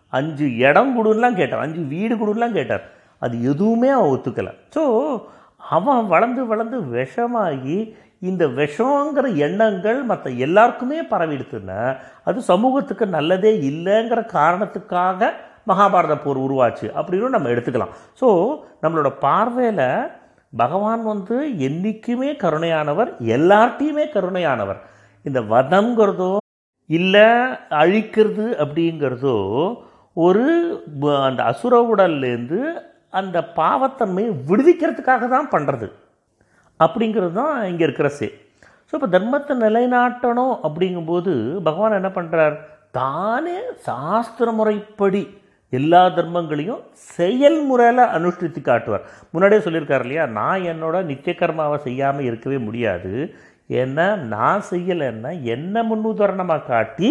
அஞ்சு 0.10 0.46
இடம் 0.68 0.92
கொடுன்னுலாம் 0.98 1.39
கேட்டார். 1.39 1.66
அஞ்சு 1.68 1.82
வீடு 1.94 2.16
கொடுன்னுலாம் 2.16 2.58
கேட்டார். 2.60 2.84
அது 3.24 3.36
எதுவுமே 3.52 3.90
அவன் 3.98 4.14
ஒத்துக்கலை. 4.14 4.54
ஸோ 4.76 4.84
அவன் 5.76 6.08
வளர்ந்து 6.14 6.42
வளர்ந்து 6.52 6.78
விஷமாகி 6.96 7.78
இந்த 8.30 8.44
விஷங்கிற 8.60 9.26
எண்ணங்கள் 9.46 10.00
மற்ற 10.10 10.26
எல்லாருக்குமே 10.46 11.00
பரவிடுத்துன்னா 11.14 11.80
அது 12.28 12.40
சமூகத்துக்கு 12.52 13.06
நல்லதே 13.16 13.52
இல்லைங்கிற 13.72 14.22
காரணத்துக்காக 14.38 15.32
மகாபாரத 15.72 16.16
போர் 16.24 16.40
உருவாச்சு. 16.46 16.88
அப்படின்னு 17.00 17.36
நம்ம 17.36 17.50
எடுத்துக்கலாம். 17.54 17.94
ஸோ 18.22 18.28
நம்மளோட 18.84 19.10
பார்வையில் 19.26 19.88
பகவான் 20.54 21.04
வந்து 21.12 21.38
என்றைக்குமே 21.68 22.30
கருணையானவர் 22.44 23.10
எல்லார்ட்டையுமே 23.36 24.06
கருணையானவர். 24.16 24.80
இந்த 25.26 25.40
வதங்கிறதோ 25.54 26.32
இல்லை 26.90 27.28
அழிக்கிறது 27.82 28.46
அப்படிங்கிறதோ 28.64 29.38
ஒரு 30.26 30.44
அந்த 31.28 31.42
அசுர 31.52 31.76
உடல்லேருந்து 31.92 32.60
அந்த 33.19 33.38
பாவத்தன்மையை 33.60 34.32
விடுவிக்கிறதுக்காக 34.49 35.28
தான் 35.36 35.52
பண்ணுறது 35.54 35.88
அப்படிங்கிறது 36.80 37.34
தான் 37.41 37.56
இங்கே 37.71 37.84
இருக்கிற 37.88 38.10
சே. 38.19 38.28
ஸோ 38.88 38.93
இப்போ 38.97 39.10
தர்மத்தை 39.15 39.54
நிலைநாட்டணும் 39.65 40.56
அப்படிங்கும்போது 40.67 41.32
பகவான் 41.67 41.99
என்ன 41.99 42.12
பண்ணுறார் 42.17 42.56
தானே 42.99 43.58
சாஸ்திர 43.88 44.47
முறைப்படி 44.58 45.21
எல்லா 45.73 46.02
தர்மங்களையும் 46.17 46.82
செயல்முறையில் 47.15 48.12
அனுஷ்டித்து 48.15 48.60
காட்டுவார். 48.62 49.06
முன்னாடியே 49.34 49.62
சொல்லியிருக்கார் 49.65 50.04
இல்லையா? 50.06 50.26
நான் 50.39 50.65
என்னோட 50.71 50.95
நித்திய 51.10 51.34
கர்மாவை 51.39 51.78
செய்யாமல் 51.88 52.28
இருக்கவே 52.30 52.58
முடியாது. 52.67 53.13
ஏன்னா 53.82 54.06
நான் 54.36 54.62
செய்யலைன்னா 54.71 55.32
என்ன 55.56 55.84
முன்னுதாரணமாக 55.89 56.67
காட்டி 56.71 57.10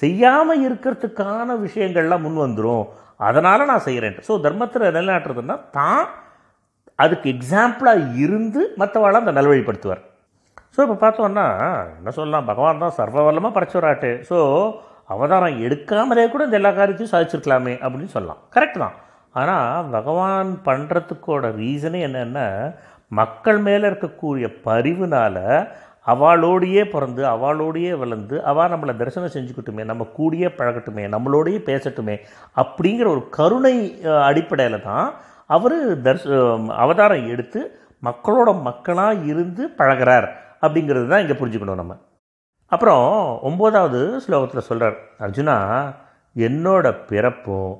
செய்யாமல் 0.00 0.62
இருக்கிறதுக்கான 0.66 1.56
விஷயங்கள்லாம் 1.66 2.24
முன் 2.26 2.40
வந்துடும் 2.44 2.86
அதனால் 3.20 3.68
நான் 3.70 3.86
செய்கிறேன் 3.86 4.18
ஸோ 4.26 4.32
தர்மத்தில் 4.46 4.86
நிலைநாட்டுறதுன்னா 4.88 5.56
தான் 5.78 6.02
அதுக்கு 7.04 7.26
எக்ஸாம்பிளாக 7.34 8.06
இருந்து 8.24 8.60
மற்றவாளை 8.80 9.16
அந்த 9.22 9.32
நல்வழிப்படுத்துவார். 9.38 10.02
ஸோ 10.74 10.78
இப்போ 10.84 10.96
பார்த்தோன்னா 11.04 11.46
என்ன 11.98 12.12
சொல்லலாம் 12.18 12.48
பகவான் 12.50 12.82
தான் 12.84 12.96
சர்வவல்லமாக 13.00 13.52
படைச்சவராட்டு. 13.56 14.10
ஸோ 14.30 14.38
அவதாரம் 15.14 15.60
எடுக்காமலே 15.66 16.24
கூட 16.32 16.44
இந்த 16.46 16.58
எல்லா 16.60 16.72
காரியத்தையும் 16.78 17.12
சாதிச்சிருக்கலாமே 17.14 17.74
அப்படின்னு 17.84 18.14
சொல்லலாம். 18.16 18.40
கரெக்ட் 18.56 18.82
தான். 18.84 18.96
ஆனால் 19.40 19.88
பகவான் 19.96 20.50
பண்ணுறதுக்கோட 20.68 21.44
ரீசனே 21.62 22.00
என்னென்னா 22.08 22.46
மக்கள் 23.20 23.58
மேலே 23.66 23.84
இருக்கக்கூடிய 23.90 24.46
பரிவுனால் 24.66 25.44
அவளோடையே 26.12 26.82
பிறந்து 26.92 27.22
அவளோடையே 27.34 27.92
வளர்ந்து 28.02 28.36
அவள் 28.50 28.72
நம்மளை 28.72 28.92
தரிசனம் 29.00 29.34
செஞ்சுக்கிட்டுமே 29.36 29.84
நம்ம 29.90 30.06
கூடயே 30.18 30.48
பழகட்டுமே 30.58 31.04
நம்மளோடையே 31.14 31.60
பேசட்டுமே 31.70 32.16
அப்படிங்கிற 32.62 33.06
ஒரு 33.14 33.22
கருணை 33.38 33.74
அடிப்படையில் 34.28 34.86
தான் 34.88 35.08
அவர் 35.56 35.76
தர்ஷ 36.06 36.24
அவதாரம் 36.82 37.28
எடுத்து 37.34 37.60
மக்களோட 38.08 38.50
மக்களாக 38.68 39.24
இருந்து 39.32 39.62
பழகிறார் 39.78 40.28
அப்படிங்கிறது 40.64 41.06
தான் 41.12 41.22
இங்கே 41.24 41.36
புரிஞ்சுக்கணும் 41.40 41.80
நம்ம. 41.82 41.94
அப்புறம் 42.72 43.06
ஒம்போதாவது 43.48 44.00
ஸ்லோகத்தில் 44.24 44.68
சொல்கிறார் 44.70 44.96
அர்ஜுனா 45.24 45.56
என்னோட 46.36 46.86
பிறப்பும் 47.10 47.72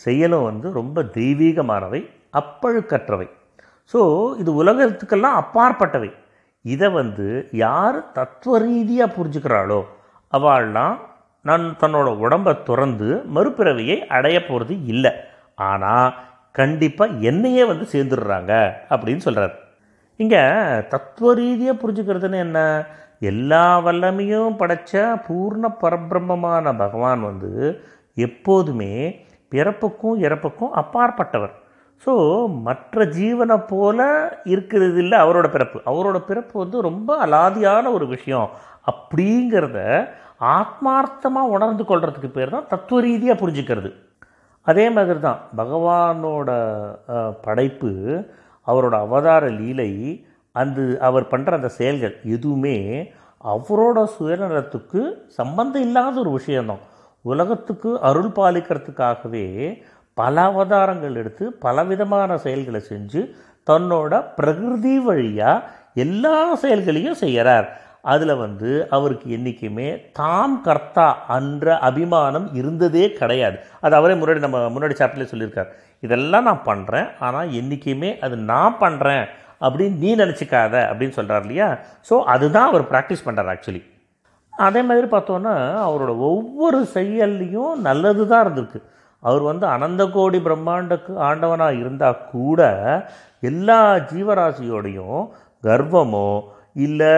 செயலும் 0.00 0.46
வந்து 0.50 0.68
ரொம்ப 0.80 1.02
தெய்வீகமானவை 1.18 2.00
அப்பழுக்கற்றவை. 2.40 3.28
ஸோ 3.94 4.00
இது 4.42 4.50
உலகத்துக்கெல்லாம் 4.62 5.38
அப்பாற்பட்டவை. 5.42 6.10
இதை 6.72 6.88
வந்து 7.00 7.26
யார் 7.64 7.98
தத்துவ 8.18 8.58
ரீதியாக 8.64 9.14
புரிஞ்சுக்கிறாளோ 9.16 9.80
அவள்லாம் 10.32 10.96
நான் 11.48 11.64
தன்னோட 11.80 12.08
உடம்பை 12.24 12.52
துறந்து 12.68 13.08
மறுபிறவியை 13.34 13.96
அடைய 14.16 14.36
போகிறது 14.46 14.74
இல்லை. 14.92 15.12
ஆனால் 15.70 16.14
கண்டிப்பாக 16.58 17.18
என்னையே 17.30 17.62
வந்து 17.70 17.86
சேர்ந்துடுறாங்க 17.94 18.52
அப்படின்னு 18.94 19.24
சொல்கிறார் 19.26 19.54
இங்கே 20.20 20.42
தத்துவ 20.92 21.32
ரீதியாக 21.40 21.80
புரிஞ்சுக்கிறதுன்னு 21.82 22.38
என்ன? 22.46 22.60
எல்லா 23.30 23.64
வல்லமையும் 23.86 24.56
படைச்ச 24.60 25.02
பூர்ண 25.26 25.64
பரபிரம்மமான 25.82 26.72
பகவான் 26.82 27.22
வந்து 27.28 27.52
எப்போதுமே 28.26 28.92
பிறப்புக்கும் 29.52 30.16
இறப்புக்கும் 30.26 30.74
அப்பாற்பட்டவர். 30.82 31.54
ஸோ 32.04 32.14
மற்ற 32.66 33.04
ஜீவனை 33.18 33.56
போல 33.70 33.98
இருக்கிறது 34.54 34.98
இல்லை 35.04 35.18
அவரோட 35.24 35.46
பிறப்பு. 35.54 35.78
அவரோட 35.90 36.18
பிறப்பு 36.28 36.54
வந்து 36.62 36.80
ரொம்ப 36.88 37.10
அலாதியான 37.26 37.92
ஒரு 37.96 38.06
விஷயம். 38.14 38.48
அப்படிங்கிறத 38.90 39.78
ஆத்மார்த்தமாக 40.56 41.52
உணர்ந்து 41.56 41.84
கொள்கிறதுக்கு 41.90 42.30
பேர் 42.36 42.54
தான் 42.56 42.68
தத்துவ 42.72 43.00
ரீதியாக 43.06 43.40
புரிஞ்சுக்கிறது. 43.42 43.90
அதே 44.66 44.84
மாதிரி 44.96 45.20
தான் 45.26 45.40
பகவானோட 45.60 46.50
படைப்பு 47.46 47.90
அவரோட 48.66 48.94
அவதார 49.06 49.44
லீலை 49.58 49.90
அந்த 50.54 50.80
அவர் 51.08 51.30
பண்ணுற 51.32 51.52
அந்த 51.58 51.70
செயல்கள் 51.78 52.14
எதுவுமே 52.36 52.76
அவரோட 53.54 53.98
சுயநலத்துக்கு 54.16 55.00
சம்பந்தம் 55.38 55.84
இல்லாத 55.86 56.14
ஒரு 56.24 56.30
விஷயம்தான். 56.38 56.82
உலகத்துக்கு 57.24 57.90
அருள் 58.08 58.32
பாலிக்கிறதுக்காகவே 58.38 59.44
பல 60.16 60.42
அவதாரங்கள் 60.50 61.16
எடுத்து 61.22 61.44
பலவிதமான 61.64 62.36
செயல்களை 62.44 62.80
செஞ்சு 62.92 63.20
தன்னோட 63.70 64.12
பிரகிருதி 64.38 64.94
வழியாக 65.08 65.64
எல்லா 66.04 66.36
செயல்களையும் 66.62 67.20
செய்கிறார் 67.22 67.66
அதில் 68.12 68.40
வந்து 68.42 68.70
அவருக்கு 68.96 69.26
என்றைக்குமே 69.36 69.88
தாம் 70.18 70.54
கர்த்தா 70.66 71.06
என்ற 71.36 71.76
அபிமானம் 71.88 72.46
இருந்ததே 72.60 73.04
கிடையாது. 73.20 73.56
அது 73.84 73.94
அவரே 73.98 74.14
முன்னாடி 74.20 74.42
நம்ம 74.44 74.58
முன்னாடி 74.74 74.94
சாப்டர்லேயே 75.00 75.30
சொல்லியிருக்கார். 75.32 75.70
இதெல்லாம் 76.06 76.46
நான் 76.48 76.66
பண்ணுறேன் 76.70 77.08
ஆனால் 77.26 77.52
என்றைக்குமே 77.60 78.10
அது 78.26 78.36
நான் 78.52 78.78
பண்ணுறேன் 78.84 79.24
அப்படின்னு 79.66 80.00
நீ 80.04 80.10
நினச்சிக்காத 80.22 80.74
அப்படின்னு 80.90 81.16
சொல்கிறார் 81.18 81.44
இல்லையா? 81.46 81.68
ஸோ 82.08 82.14
அதுதான் 82.34 82.70
அவர் 82.72 82.90
ப்ராக்டிஸ் 82.92 83.26
பண்ணுறார் 83.28 83.52
ஆக்சுவலி 83.54 83.82
அதே 84.52 84.80
மாதிரி 84.88 85.06
பார்த்தோன்னா 85.14 85.54
அவரோட 85.86 86.12
ஒவ்வொரு 86.28 86.78
செயல்லையும் 86.96 87.74
நல்லது 87.88 88.22
தான் 88.32 88.44
இருந்திருக்கு. 88.44 88.80
அவர் 89.22 89.42
வந்து 89.42 89.66
அனந்த 89.66 90.08
கோடி 90.08 90.38
பிரம்மாண்டக்கு 90.38 91.12
ஆண்டவனாக 91.22 91.78
இருந்தால் 91.78 92.24
கூட 92.30 92.60
எல்லா 93.42 93.78
ஜீவராசியோடையும் 94.10 95.22
கர்வமோ 95.64 96.28
இல்லை 96.78 97.14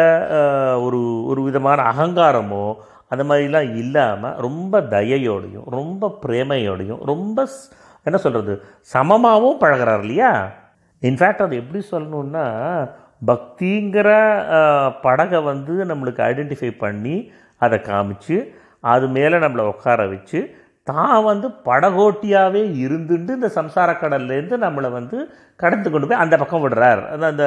ஒரு 0.80 1.00
ஒரு 1.24 1.42
விதமான 1.42 1.82
அகங்காரமோ 1.90 2.64
அந்த 3.08 3.24
மாதிரிலாம் 3.24 3.74
இல்லாமல் 3.76 4.36
ரொம்ப 4.38 4.80
தயையோடையும் 4.90 5.66
ரொம்ப 5.70 6.18
பிரேமையோடையும் 6.22 7.04
ரொம்ப 7.04 7.44
ஸ்- 7.46 7.68
என்ன 8.06 8.16
சொல்கிறது 8.16 8.54
சமமாகவும் 8.92 9.60
பழகிறார் 9.60 10.00
இல்லையா? 10.00 10.30
இன்ஃபேக்ட் 11.02 11.42
அது 11.42 11.56
எப்படி 11.56 11.80
சொல்லணுன்னா 11.90 12.44
பக்திங்கிற 13.26 14.08
படகை 15.00 15.40
வந்து 15.42 15.84
நம்மளுக்கு 15.84 16.22
ஐடென்டிஃபை 16.24 16.70
பண்ணி 16.76 17.16
அதை 17.60 17.78
காமிச்சு 17.82 18.36
அது 18.84 19.08
மேலே 19.08 19.36
நம்மளை 19.36 19.60
உட்கார 19.66 20.06
வச்சு 20.06 20.40
தான் 20.90 21.20
வந்து 21.28 21.48
படகோட்டியாகவே 21.68 22.62
இருந்துட்டு 22.84 23.36
இந்த 23.38 23.50
சம்சார 23.58 23.88
கடல்லேருந்து 24.02 24.56
நம்மளை 24.64 24.90
வந்து 24.98 25.18
கடந்து 25.62 25.88
கொண்டு 25.90 26.08
போய் 26.08 26.22
அந்த 26.24 26.34
பக்கம் 26.40 26.62
விடுறார். 26.64 27.02
அந்த 27.14 27.26
அந்த 27.32 27.44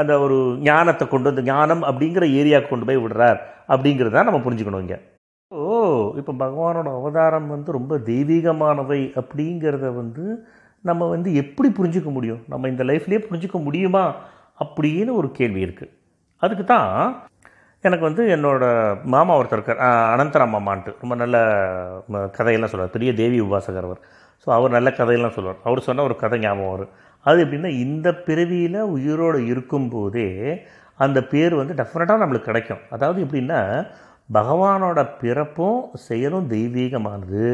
அந்த 0.00 0.12
ஒரு 0.24 0.36
ஞானத்தை 0.68 1.04
கொண்டு 1.08 1.30
வந்து 1.30 1.44
ஞானம் 1.50 1.82
அப்படிங்கிற 1.90 2.24
ஏரியாவுக்கு 2.40 2.72
கொண்டு 2.72 2.88
போய் 2.90 3.02
விடுறார் 3.04 3.40
அப்படிங்கிறத 3.72 4.24
நம்ம 4.28 4.40
புரிஞ்சுக்கணும் 4.46 4.84
இங்கே. 4.84 4.98
ஓ 5.52 5.64
இப்போ 6.20 6.32
பகவானோட 6.44 6.88
அவதாரம் 6.98 7.48
வந்து 7.54 7.70
ரொம்ப 7.78 7.94
தெய்வீகமானவை 8.10 9.00
அப்படிங்கிறத 9.20 9.88
வந்து 10.00 10.24
நம்ம 10.84 11.06
வந்து 11.14 11.28
எப்படி 11.42 11.68
புரிஞ்சுக்க 11.76 12.10
முடியும்? 12.14 12.40
நம்ம 12.52 12.68
இந்த 12.72 12.84
லைஃப்லேயே 12.90 13.20
புரிஞ்சிக்க 13.26 13.58
முடியுமா? 13.66 14.02
அப்படின்னு 14.64 15.12
ஒரு 15.20 15.28
கேள்வி 15.38 15.60
இருக்குது 15.66 15.92
அதுக்கு 16.42 16.64
தான் 16.74 16.90
எனக்கு 17.88 18.04
வந்து 18.08 18.22
என்னோட 18.34 18.64
மாமா 19.14 19.32
ஒருத்தர் 19.38 19.58
இருக்கார். 19.58 19.80
அனந்தரா 19.86 20.12
அனந்தராம் 20.14 20.54
மாமான்ட்டு 20.56 20.92
ரொம்ப 21.02 21.14
நல்ல 21.22 21.36
கதையெல்லாம் 22.36 22.72
சொல்லுவார் 22.72 22.94
பெரிய 22.96 23.10
தேவி 23.20 23.38
உபாசகர் 23.46 23.88
அவர். 23.88 24.00
ஸோ 24.42 24.48
அவர் 24.58 24.76
நல்ல 24.76 24.88
கதையெல்லாம் 24.98 25.34
சொல்லுவார் 25.36 25.58
அவர் 25.68 25.86
சொன்ன 25.88 26.04
ஒரு 26.08 26.14
கதை 26.22 26.38
ஞாபகம் 26.44 26.72
வரும். 26.74 26.92
அது 27.26 27.38
எப்படின்னா 27.44 27.70
இந்த 27.84 28.08
பிறவியில் 28.28 28.80
உயிரோடு 28.94 29.38
இருக்கும்போதே 29.52 30.28
அந்த 31.04 31.18
பேர் 31.32 31.54
வந்து 31.60 31.76
டெஃபினட்டாக 31.80 32.22
நம்மளுக்கு 32.22 32.50
கிடைக்கும். 32.50 32.82
அதாவது 32.94 33.18
எப்படின்னா 33.26 33.60
பகவானோட 34.28 34.98
பிறப்பும் 35.22 35.80
செயலும் 36.08 36.46
தெய்வீகமானது 36.54 37.44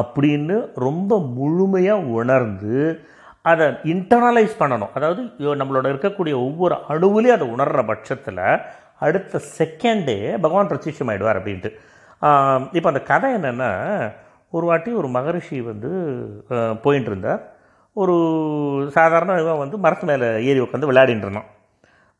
அப்படின்னு 0.00 0.56
ரொம்ப 0.86 1.18
முழுமையாக 1.38 2.10
உணர்ந்து 2.20 2.76
அதை 3.50 3.66
இன்டர்னலைஸ் 3.92 4.54
பண்ணணும். 4.62 4.92
அதாவது 4.98 5.22
நம்மளோட 5.60 5.86
இருக்கக்கூடிய 5.92 6.34
ஒவ்வொரு 6.46 6.76
அணுவிலையும் 6.94 7.36
அதை 7.38 7.46
உணர்கிற 7.54 7.82
பட்சத்தில் 7.90 8.42
அடுத்த 9.00 9.40
செகண்டே 9.56 10.16
பகவான் 10.38 10.70
பிரத்யட்சமாயிடுவார் 10.70 11.38
அப்படின்ட்டு. 11.40 11.70
இப்போ 12.76 12.88
அந்த 12.90 13.02
கதை 13.04 13.28
என்னென்னா 13.36 13.70
ஒரு 14.52 14.64
வாட்டி 14.66 14.90
ஒரு 15.00 15.08
மகரிஷி 15.16 15.58
வந்து 15.68 15.90
போயின்ட்டு 16.84 17.12
இருந்தார் 17.12 17.42
ஒரு 17.96 18.14
சாதாரண 18.96 19.36
இவன் 19.40 19.62
வந்து 19.62 19.76
மரத்து 19.84 20.04
மேலே 20.08 20.28
ஏறி 20.48 20.60
உட்காந்து 20.64 20.90
விளையாடின்னு 20.90 21.26
இருந்தான். 21.26 21.48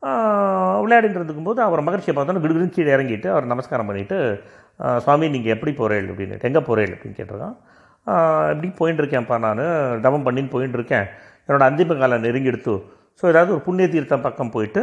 ஆஹ், 0.02 0.78
விளையாடிட்டு 0.82 1.18
இருக்கும்போது 1.20 1.60
அவர் 1.66 1.86
மகரிஷியை 1.86 2.14
பார்த்தோன்னா 2.14 2.42
கிடுகிடுன்னு 2.44 2.76
கீழே 2.76 2.92
இறங்கிட்டு 2.94 3.28
அவர் 3.32 3.50
நமஸ்காரம் 3.52 3.88
பண்ணிவிட்டு 3.88 4.18
சுவாமி 5.04 5.26
நீங்கள் 5.34 5.54
எப்படி 5.54 5.72
போகிறேன் 5.74 6.08
அப்படின்னு 6.10 6.38
எங்கே 6.42 6.62
போகிறேன் 6.68 6.92
அப்படின்னு 6.94 7.18
கேட்டிருக்கான். 7.18 7.56
எப்படி 8.06 8.52
இப்படி 8.52 8.68
போயின்னு 8.78 9.02
இருக்கேன்ப்பா 9.02 9.36
நான் 9.44 9.60
தவம் 10.04 10.26
பண்ணின்னு 10.26 10.52
போயின்னு 10.54 10.78
இருக்கேன் 10.78 11.06
அந்திப 11.48 11.66
அந்திம 11.66 11.96
காலம் 11.98 12.24
நெருங்கி 12.24 12.50
எடுத்து. 12.52 12.74
ஸோ 13.22 13.28
ஏதாவது 13.28 13.50
ஒரு 13.52 13.62
புண்ணிய 13.66 13.86
தீர்த்தம் 13.88 14.24
பக்கம் 14.26 14.52
போயிட்டு 14.54 14.82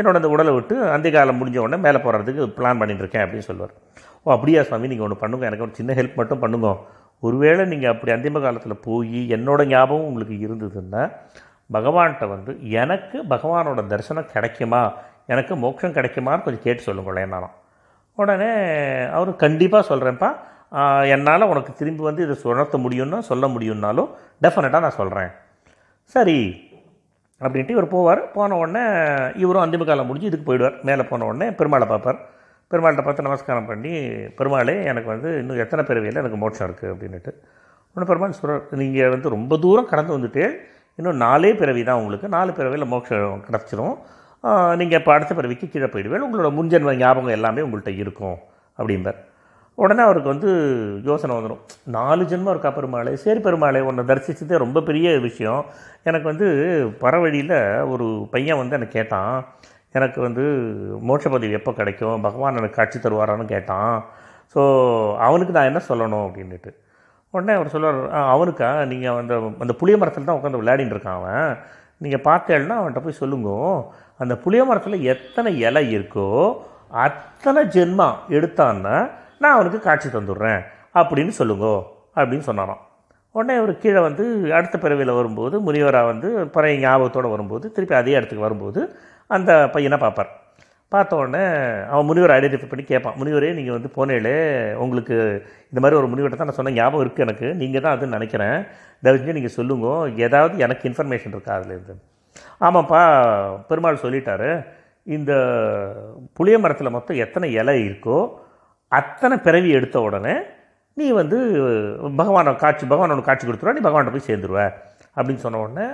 என்னோட 0.00 0.20
அந்த 0.20 0.28
உடலை 0.34 0.52
விட்டு 0.52 0.74
அந்த 0.94 1.10
காலம் 1.10 1.38
முடிஞ்ச 1.40 1.58
உடனே 1.64 1.82
மேலே 1.86 1.98
போகிறதுக்கு 2.04 2.44
பிளான் 2.58 2.80
பண்ணிட்டுருக்கேன் 2.80 3.24
அப்படின்னு 3.24 3.48
சொல்லுவார். 3.50 3.74
ஓ 4.24 4.32
அப்படியா 4.32 4.62
சுவாமி 4.62 4.90
நீங்கள் 4.92 5.06
ஒன்று 5.06 5.22
பண்ணுங்க. 5.22 5.44
எனக்கு 5.46 5.66
ஒரு 5.66 5.74
சின்ன 5.74 5.94
ஹெல்ப் 5.98 6.18
மட்டும் 6.20 6.38
பண்ணுங்க. 6.38 6.68
ஒருவேளை 7.20 7.64
நீங்கள் 7.66 7.92
அப்படி 7.92 8.12
அந்திம 8.12 8.40
காலத்தில் 8.40 8.82
போய் 8.86 9.20
என்னோட 9.36 9.60
ஞாபகம் 9.66 10.08
உங்களுக்கு 10.08 10.34
இருந்ததுன்னா 10.46 11.02
பகவான்கிட்ட 11.72 12.28
வந்து 12.28 12.52
எனக்கு 12.82 13.18
பகவானோட 13.32 13.80
தரிசனம் 13.86 14.30
கிடைக்குமா? 14.34 14.82
எனக்கு 15.26 15.54
மோட்சம் 15.56 15.96
கிடைக்குமான்னு 15.96 16.44
கொஞ்சம் 16.44 16.62
கேட்டு 16.62 16.82
சொல்லுங்களேன் 16.82 17.26
என்னாலும் 17.26 17.54
உடனே 18.18 18.52
அவர் 19.16 19.30
கண்டிப்பாக 19.36 19.88
சொல்கிறேன்ப்பா 19.90 20.30
என்னால் 21.14 21.50
உனக்கு 21.52 21.72
திரும்பி 21.72 22.02
வந்து 22.02 22.22
இதை 22.26 22.36
உணர்த்த 22.52 22.78
முடியும்னா 22.78 23.18
சொல்ல 23.18 23.46
முடியும்னாலும் 23.46 24.08
டெஃபினட்டாக 24.42 24.84
நான் 24.86 24.98
சொல்கிறேன் 25.00 25.30
சரி 26.14 26.38
அப்படின்ட்டு 27.44 27.74
இவர் 27.76 27.94
போவார். 27.94 28.20
போன 28.36 28.56
உடனே 28.62 28.82
இவரும் 29.42 29.64
அந்திம 29.64 29.86
காலம் 29.90 30.08
முடிஞ்சு 30.10 30.30
இதுக்கு 30.30 30.48
போயிடுவார். 30.48 30.76
மேலே 30.88 31.04
போன 31.10 31.26
உடனே 31.30 31.48
பெருமாளை 31.60 31.86
பார்ப்பார். 31.92 32.18
பெருமாள்கிட்ட 32.72 33.04
பார்த்து 33.04 33.26
நமஸ்காரம் 33.26 33.68
பண்ணி 33.70 33.92
பெருமாளே 34.38 34.74
எனக்கு 34.90 35.08
வந்து 35.14 35.28
இன்னும் 35.42 35.60
எத்தனை 35.64 35.82
பிறவியில் 35.90 36.20
எனக்கு 36.22 36.40
மோட்சம் 36.42 36.66
இருக்குது 36.68 36.92
அப்படின்ட்டு 36.94 37.32
உடனே 37.92 38.08
பெருமாள் 38.10 38.36
சொல்கிறார் 38.38 38.80
நீங்கள் 38.82 39.12
வந்து 39.14 39.28
ரொம்ப 39.36 39.58
தூரம் 39.64 39.88
கடந்து 39.92 40.16
வந்துட்டு 40.16 40.42
இன்னும் 40.98 41.20
நாலே 41.24 41.50
பிறவி 41.60 41.82
தான் 41.88 42.00
உங்களுக்கு. 42.02 42.28
நாலு 42.36 42.50
பிறவியில் 42.58 42.90
மோட்சம் 42.92 43.42
கிடச்சிரும். 43.46 43.96
நீங்கள் 44.80 44.98
இப்போ 45.00 45.12
அடுத்த 45.14 45.32
பிறவிக்கு 45.38 45.66
கீழே 45.72 45.88
போயிடுவேன் 45.94 46.24
உங்களோட 46.26 46.48
முன்ஜென்ம 46.58 46.94
ஞாபகம் 47.02 47.36
எல்லாமே 47.38 47.64
உங்கள்கிட்ட 47.66 47.92
இருக்கும். 48.02 48.36
அப்படிம்பார். 48.78 49.18
உடனே 49.82 50.02
அவருக்கு 50.06 50.32
வந்து 50.32 50.50
யோசனை 51.08 51.32
வந்துடும் 51.36 51.62
நாலு 51.96 52.22
ஜென்மம் 52.30 52.52
இருக்கா 52.54 52.70
பெருமாளே? 52.76 53.12
சரி 53.24 53.40
பெருமாளே 53.46 53.80
உன்னை 53.88 54.02
தரிசிச்சதே 54.10 54.56
ரொம்ப 54.64 54.78
பெரிய 54.88 55.08
விஷயம். 55.26 55.60
எனக்கு 56.08 56.26
வந்து 56.32 56.46
பரவழியில் 57.02 57.56
ஒரு 57.92 58.06
பையன் 58.32 58.60
வந்து 58.60 58.76
எனக்கு 58.78 58.96
கேட்டான். 58.98 59.34
எனக்கு 59.98 60.18
வந்து 60.26 60.44
மோட்ச 61.08 61.26
பதவி 61.34 61.58
எப்போ 61.58 61.72
கிடைக்கும்? 61.80 62.24
பகவான் 62.26 62.60
எனக்கு 62.60 62.78
காட்சி 62.78 62.98
தருவாரான்னு 63.04 63.46
கேட்டான். 63.54 63.94
ஸோ 64.54 64.60
அவனுக்கு 65.26 65.56
நான் 65.56 65.70
என்ன 65.70 65.80
சொல்லணும் 65.90 66.26
அப்படின்னுட்டு. 66.26 66.72
உடனே 67.34 67.54
அவர் 67.58 67.72
சொல்லுவார் 67.74 68.00
அவனுக்கா? 68.34 68.70
நீங்கள் 68.92 69.18
அந்த 69.22 69.34
அந்த 69.64 69.72
புளிய 69.80 69.96
மரத்தில் 70.00 70.28
தான் 70.28 70.38
உட்காந்து 70.38 70.60
விளையாடின்னு 70.60 70.94
இருக்கான் 70.96 71.18
அவன். 71.20 71.48
நீங்கள் 72.04 72.24
பார்த்தேன்னா 72.28 72.76
அவன்கிட்ட 72.80 73.02
போய் 73.06 73.20
சொல்லுங்க. 73.22 73.50
அந்த 74.24 74.34
புளிய 74.44 74.62
மரத்தில் 74.68 75.06
எத்தனை 75.14 75.50
இலை 75.68 75.84
இருக்கோ 75.96 76.28
அத்தனை 77.06 77.62
ஜென்மா 77.76 78.08
எடுத்தான்னா 78.36 78.96
நான் 79.42 79.54
அவனுக்கு 79.56 79.80
காட்சி 79.86 80.08
தந்துடுறேன் 80.08 80.60
அப்படின்னு 81.00 81.32
சொல்லுங்க 81.40 81.66
அப்படின்னு 82.18 82.46
சொன்னாராம். 82.50 82.82
உடனே 83.34 83.54
அவர் 83.60 83.72
கீழே 83.82 84.00
வந்து 84.06 84.24
அடுத்த 84.58 84.76
பிறவியில் 84.82 85.18
வரும்போது 85.18 85.56
முனிவராக 85.66 86.06
வந்து 86.12 86.28
பழைய 86.54 86.76
ஞாபகத்தோடு 86.84 87.28
வரும்போது 87.34 87.72
திருப்பி 87.76 87.94
அதே 88.00 88.16
இடத்துக்கு 88.18 88.46
வரும்போது 88.46 88.80
அந்த 89.36 89.50
பையனை 89.74 89.98
பார்ப்பார். 90.04 90.30
பார்த்த 90.92 91.16
உடனே 91.20 91.42
அவன் 91.92 92.08
முனிவரை 92.10 92.34
ஐடென்டிஃபை 92.38 92.68
பண்ணி 92.68 92.84
கேட்பான். 92.90 93.16
முனிவரே 93.20 93.50
நீங்கள் 93.58 93.76
வந்து 93.76 93.90
போனேலே 93.96 94.36
உங்களுக்கு 94.84 95.16
இந்த 95.70 95.80
மாதிரி 95.82 95.98
ஒரு 96.00 96.08
முனிவர்கிட்ட 96.12 96.38
தான் 96.40 96.50
நான் 96.50 96.58
சொன்ன 96.60 96.74
ஞாபகம் 96.78 97.04
இருக்குது 97.04 97.26
எனக்கு. 97.26 97.48
நீங்கள் 97.62 97.84
தான் 97.84 97.94
அதுன்னு 97.96 98.16
நினைக்கிறேன். 98.18 98.56
தயவு 99.02 99.38
நீங்கள் 99.38 99.56
சொல்லுங்க. 99.58 99.88
ஏதாவது 100.26 100.56
எனக்கு 100.66 100.88
இன்ஃபர்மேஷன் 100.90 101.34
இருக்கா 101.36 101.52
அதுலேருந்து? 101.58 101.96
ஆமாப்பா 102.66 103.02
பெருமாள் 103.68 104.02
சொல்லிட்டாரு. 104.04 104.50
இந்த 105.16 105.32
புளிய 106.38 106.56
மரத்தில் 106.64 106.96
மொத்தம் 106.96 107.22
எத்தனை 107.24 107.48
இலை 107.60 107.76
இருக்கோ 107.88 108.18
அத்தனை 108.88 109.36
பிறவி 109.36 109.70
எடுத்த 109.70 110.00
உடனே 110.00 110.34
நீ 110.94 111.10
வந்து 111.10 111.36
பகவானை 112.16 112.56
காட்சி 112.56 112.86
பகவானோட 112.86 113.20
காட்சி 113.20 113.46
கொடுத்துருவா 113.46 113.72
நீ 113.72 113.88
பகவான்கிட்ட 113.88 114.10
போய் 114.10 114.26
சேர்ந்துருவ. 114.26 114.70
அப்படின்னு 115.16 115.34
சொன்ன 115.34 115.58
உடனே 115.58 115.86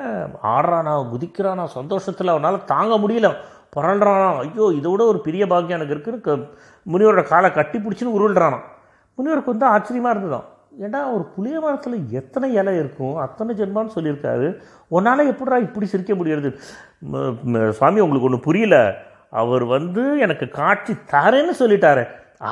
ஆடுறானா 0.42 1.08
குதிக்கிறானா 1.12 1.64
சந்தோஷத்தில் 1.64 2.28
அவனால் 2.28 2.64
தாங்க 2.64 2.98
முடியல. 2.98 3.34
புரள்றானா 3.76 4.38
ஐயோ 4.38 4.72
இதை 4.74 4.90
விட 4.90 5.04
ஒரு 5.04 5.20
பெரிய 5.20 5.46
பாக்கியம் 5.46 5.80
எனக்கு 5.80 6.10
இருக்குன்னு 6.10 6.20
க- 6.20 6.58
முனிவரோட 6.92 7.22
காலை 7.22 7.52
கட்டி 7.52 7.78
பிடிச்சின்னு 7.78 8.18
உருள்றானா 8.18 8.58
முனிவருக்கு 9.14 9.50
வந்து 9.50 9.66
ஆச்சரியமாக 9.66 10.18
இருந்ததான் 10.18 10.44
ஏண்டா 10.78 11.08
ஒரு 11.10 11.24
புளிய 11.24 11.60
மரத்தில் 11.60 12.06
எத்தனை 12.10 12.52
இலை 12.54 12.74
இருக்கும்? 12.74 13.16
அத்தனை 13.16 13.54
ஜென்மான்னு 13.54 13.88
சொல்லியிருக்காரு. 13.94 14.60
உன்னால் 14.88 15.26
எப்படிடா 15.26 15.56
இப்படி 15.56 15.86
சிரிக்க 15.86 16.14
முடியறது? 16.14 16.50
சுவாமி 17.70 18.00
உங்களுக்கு 18.00 18.26
ஒன்று 18.26 18.40
புரியல. 18.40 18.94
அவர் 19.30 19.64
வந்து 19.64 20.18
எனக்கு 20.18 20.48
காட்சி 20.48 20.92
தரேன்னு 21.10 21.52
சொல்லிட்டாரு. 21.58 22.08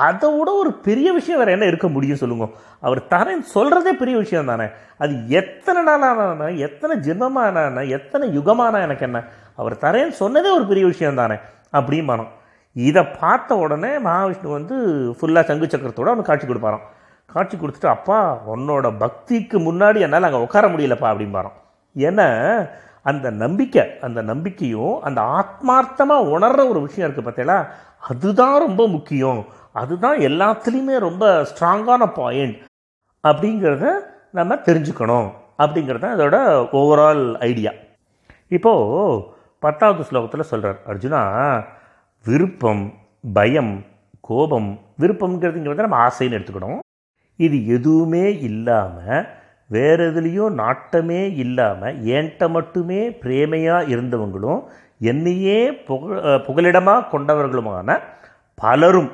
அதை 0.07 0.27
விட 0.37 0.49
ஒரு 0.61 0.71
பெரிய 0.87 1.07
விஷயம் 1.17 1.39
வேறு 1.39 1.55
என்ன 1.55 1.65
இருக்க 1.71 1.87
முடியும் 1.95 2.19
சொல்லுங்க. 2.21 2.45
அவர் 2.85 3.01
தரேன் 3.13 3.43
சொல்கிறதே 3.55 3.91
பெரிய 4.01 4.15
விஷயம் 4.23 4.51
தானே. 4.51 4.67
அது 5.03 5.13
எத்தனை 5.39 5.81
நாளான 5.87 6.49
எத்தனை 6.67 6.95
ஜென்மமான 7.07 7.83
எத்தனை 7.97 8.27
யுகமான 8.37 8.81
எனக்கு 8.85 9.05
என்ன? 9.07 9.19
அவர் 9.55 9.75
தரேன்னு 9.83 10.15
சொன்னதே 10.21 10.51
ஒரு 10.57 10.65
பெரிய 10.71 10.85
விஷயம் 10.85 11.19
தானே. 11.21 11.37
அப்படிம்பானோம் 11.79 12.31
இதை 12.75 13.03
பார்த்த 13.21 13.55
உடனே 13.63 13.91
மகாவிஷ்ணு 14.07 14.55
வந்து 14.57 14.75
ஃபுல்லாக 15.17 15.47
சங்கு 15.49 15.71
சக்கரத்தோட 15.71 16.11
அவனுக்கு 16.11 16.31
காட்சி 16.31 16.47
கொடுப்பாராம். 16.47 16.85
காட்சி 17.29 17.55
கொடுத்துட்டு 17.57 17.93
அப்பா 17.95 18.19
உன்னோட 18.53 18.87
பக்திக்கு 19.03 19.57
முன்னாடி 19.67 19.99
என்னால் 20.05 20.27
அங்கே 20.29 20.41
உட்கார 20.45 20.67
முடியலப்பா 20.67 21.07
அப்படிம்பாராம் 21.11 21.57
ஏன்னா 21.95 22.27
அந்த 23.11 23.27
நம்பிக்கை 23.43 23.83
அந்த 24.05 24.19
நம்பிக்கையும் 24.21 24.93
அந்த 25.07 25.19
ஆத்மார்த்தமாக 25.37 26.29
உணர்ற 26.35 26.61
ஒரு 26.71 26.79
விஷயம் 26.81 27.05
இருக்குது 27.07 27.25
பார்த்தீங்களா 27.27 27.57
அதுதான் 28.09 28.55
ரொம்ப 28.65 28.83
முக்கியம். 28.87 29.41
அதுதான் 29.75 30.19
எல்லாத்துலேயுமே 30.19 30.97
ரொம்ப 30.99 31.43
ஸ்ட்ராங்கான 31.43 32.05
பாயிண்ட் 32.13 32.57
அப்படிங்கிறத 33.23 33.85
நம்ம 34.31 34.55
தெரிஞ்சுக்கணும் 34.55 35.29
அப்படிங்கிறது 35.57 35.99
தான் 35.99 36.15
இதோட 36.17 36.37
ஓவரால் 36.71 37.37
ஐடியா 37.37 37.71
இப்போது 38.47 39.23
பத்தாவது 39.59 40.03
ஸ்லோகத்தில் 40.11 40.49
சொல்கிறார் 40.51 40.79
அர்ஜுனா 40.87 41.21
விருப்பம் 42.25 42.93
பயம் 43.33 43.73
கோபம் 44.21 44.79
விருப்பம்ங்கிறதுங்கிறத 45.01 45.85
நம்ம 45.87 46.01
ஆசைன்னு 46.07 46.37
எடுத்துக்கணும். 46.37 46.79
இது 47.39 47.67
எதுவுமே 47.67 48.39
இல்லாமல் 48.39 49.27
வேற 49.69 50.03
எதுலேயும் 50.11 50.57
நாட்டமே 50.59 51.21
இல்லாமல் 51.35 52.05
என்கிட்ட 52.05 52.49
மட்டுமே 52.49 53.09
பிரேமையாக 53.09 53.87
இருந்தவங்களும் 53.87 54.61
என்னையே 54.99 55.59
புக 55.87 56.39
புகலிடமாக 56.47 57.07
கொண்டவர்களுமான 57.11 57.97
பலரும் 58.57 59.11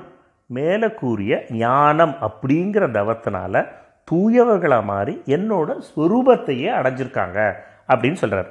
மேலே 0.49 0.87
கூறிய 0.93 1.33
ஞானம் 1.57 2.13
அப்படிங்கிற 2.21 2.85
தவத்தினால 2.91 3.63
தூயவர்களாக 4.07 4.83
மாறி 4.83 5.13
என்னோட 5.27 5.69
ஸ்வரூபத்தையே 5.87 6.69
அடைஞ்சிருக்காங்க 6.75 7.39
அப்படின்னு 7.89 8.21
சொல்கிறார் 8.21 8.49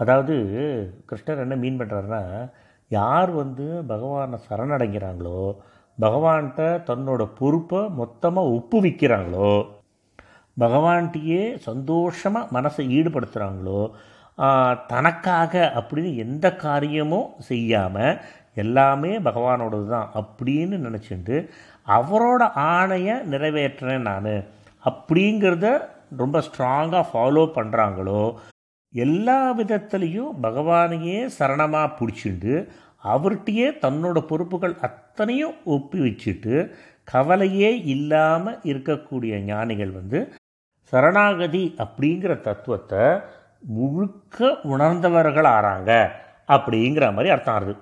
அதாவது 0.00 0.34
கிருஷ்ணர் 1.06 1.42
என்ன 1.42 1.56
மீன் 1.56 1.80
பண்ணுறாருன்னா 1.80 2.22
யார் 2.90 3.30
வந்து 3.34 3.66
பகவானை 3.86 4.38
சரணடைங்கிறாங்களோ 4.48 5.40
பகவான்கிட்ட 5.98 6.62
தன்னோட 6.86 7.22
பொறுப்பை 7.38 7.80
மொத்தமாக 7.94 8.52
ஒப்புவிக்கிறாங்களோ 8.54 9.52
பகவான்கிட்டயே 10.56 11.44
சந்தோஷமாக 11.64 12.52
மனசை 12.52 12.82
ஈடுபடுத்துகிறாங்களோ 12.96 13.80
தனக்காக 14.88 15.54
அப்படின்னு 15.74 16.10
எந்த 16.16 16.46
காரியமும் 16.56 17.28
செய்யாமல் 17.48 18.18
எல்லாமே 18.56 19.18
பகவானோடது 19.18 19.86
தான் 19.88 20.10
அப்படின்னு 20.14 20.76
நினச்சிட்டு 20.78 21.36
அவரோட 21.88 22.42
ஆணையை 22.70 23.14
நிறைவேற்றுறேன் 23.30 24.02
நான். 24.02 24.34
அப்படிங்கிறத 24.82 25.68
ரொம்ப 26.16 26.38
ஸ்ட்ராங்காக 26.40 27.08
ஃபாலோ 27.12 27.44
பண்ணுறாங்களோ 27.56 28.22
எல்லா 28.94 29.52
விதத்துலேயும் 29.52 30.40
பகவானையே 30.40 31.28
சரணமாக 31.38 31.94
பிடிச்சிட்டு 32.00 32.54
அவர்கிட்டயே 33.04 33.78
தன்னோட 33.82 34.18
பொறுப்புகள் 34.26 34.74
அத்தனையும் 34.80 35.56
ஒப்பி 35.64 35.98
வச்சுட்டு 35.98 36.54
கவலையே 37.04 37.70
இல்லாமல் 37.86 38.60
இருக்கக்கூடிய 38.64 39.44
ஞானிகள் 39.44 39.90
வந்து 39.90 40.20
சரணாகதி 40.92 41.74
அப்படிங்கிற 41.78 42.40
தத்துவத்தை 42.40 43.04
முழுக்க 43.68 44.38
உணர்ந்தவர்கள் 44.62 45.48
ஆறாங்க 45.48 45.90
அப்படிங்கிற 46.48 47.12
மாதிரி 47.12 47.30
அர்த்தம் 47.30 47.54
ஆகுது 47.54 47.74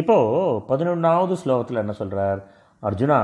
இப்போது 0.00 0.60
பதினொன்றாவது 0.70 1.34
ஸ்லோகத்தில் 1.42 1.82
என்ன 1.82 1.92
சொல்கிறார் 1.92 2.40
அர்ஜுனா 2.82 3.20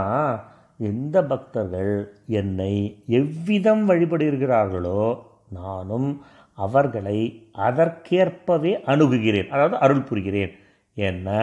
எந்த 0.90 1.16
பக்தர்கள் 1.24 1.92
என்னை 2.40 2.74
எவ்விதம் 3.18 3.82
வழிபடுகிறார்களோ 3.88 5.02
நானும் 5.58 6.08
அவர்களை 6.58 7.18
அதற்கேற்பவே 7.68 8.72
அணுகுகிறேன். 8.92 9.48
அதாவது 9.48 9.76
அருள் 9.76 10.08
புரிகிறேன். 10.10 10.52
ஏன்னா 10.96 11.40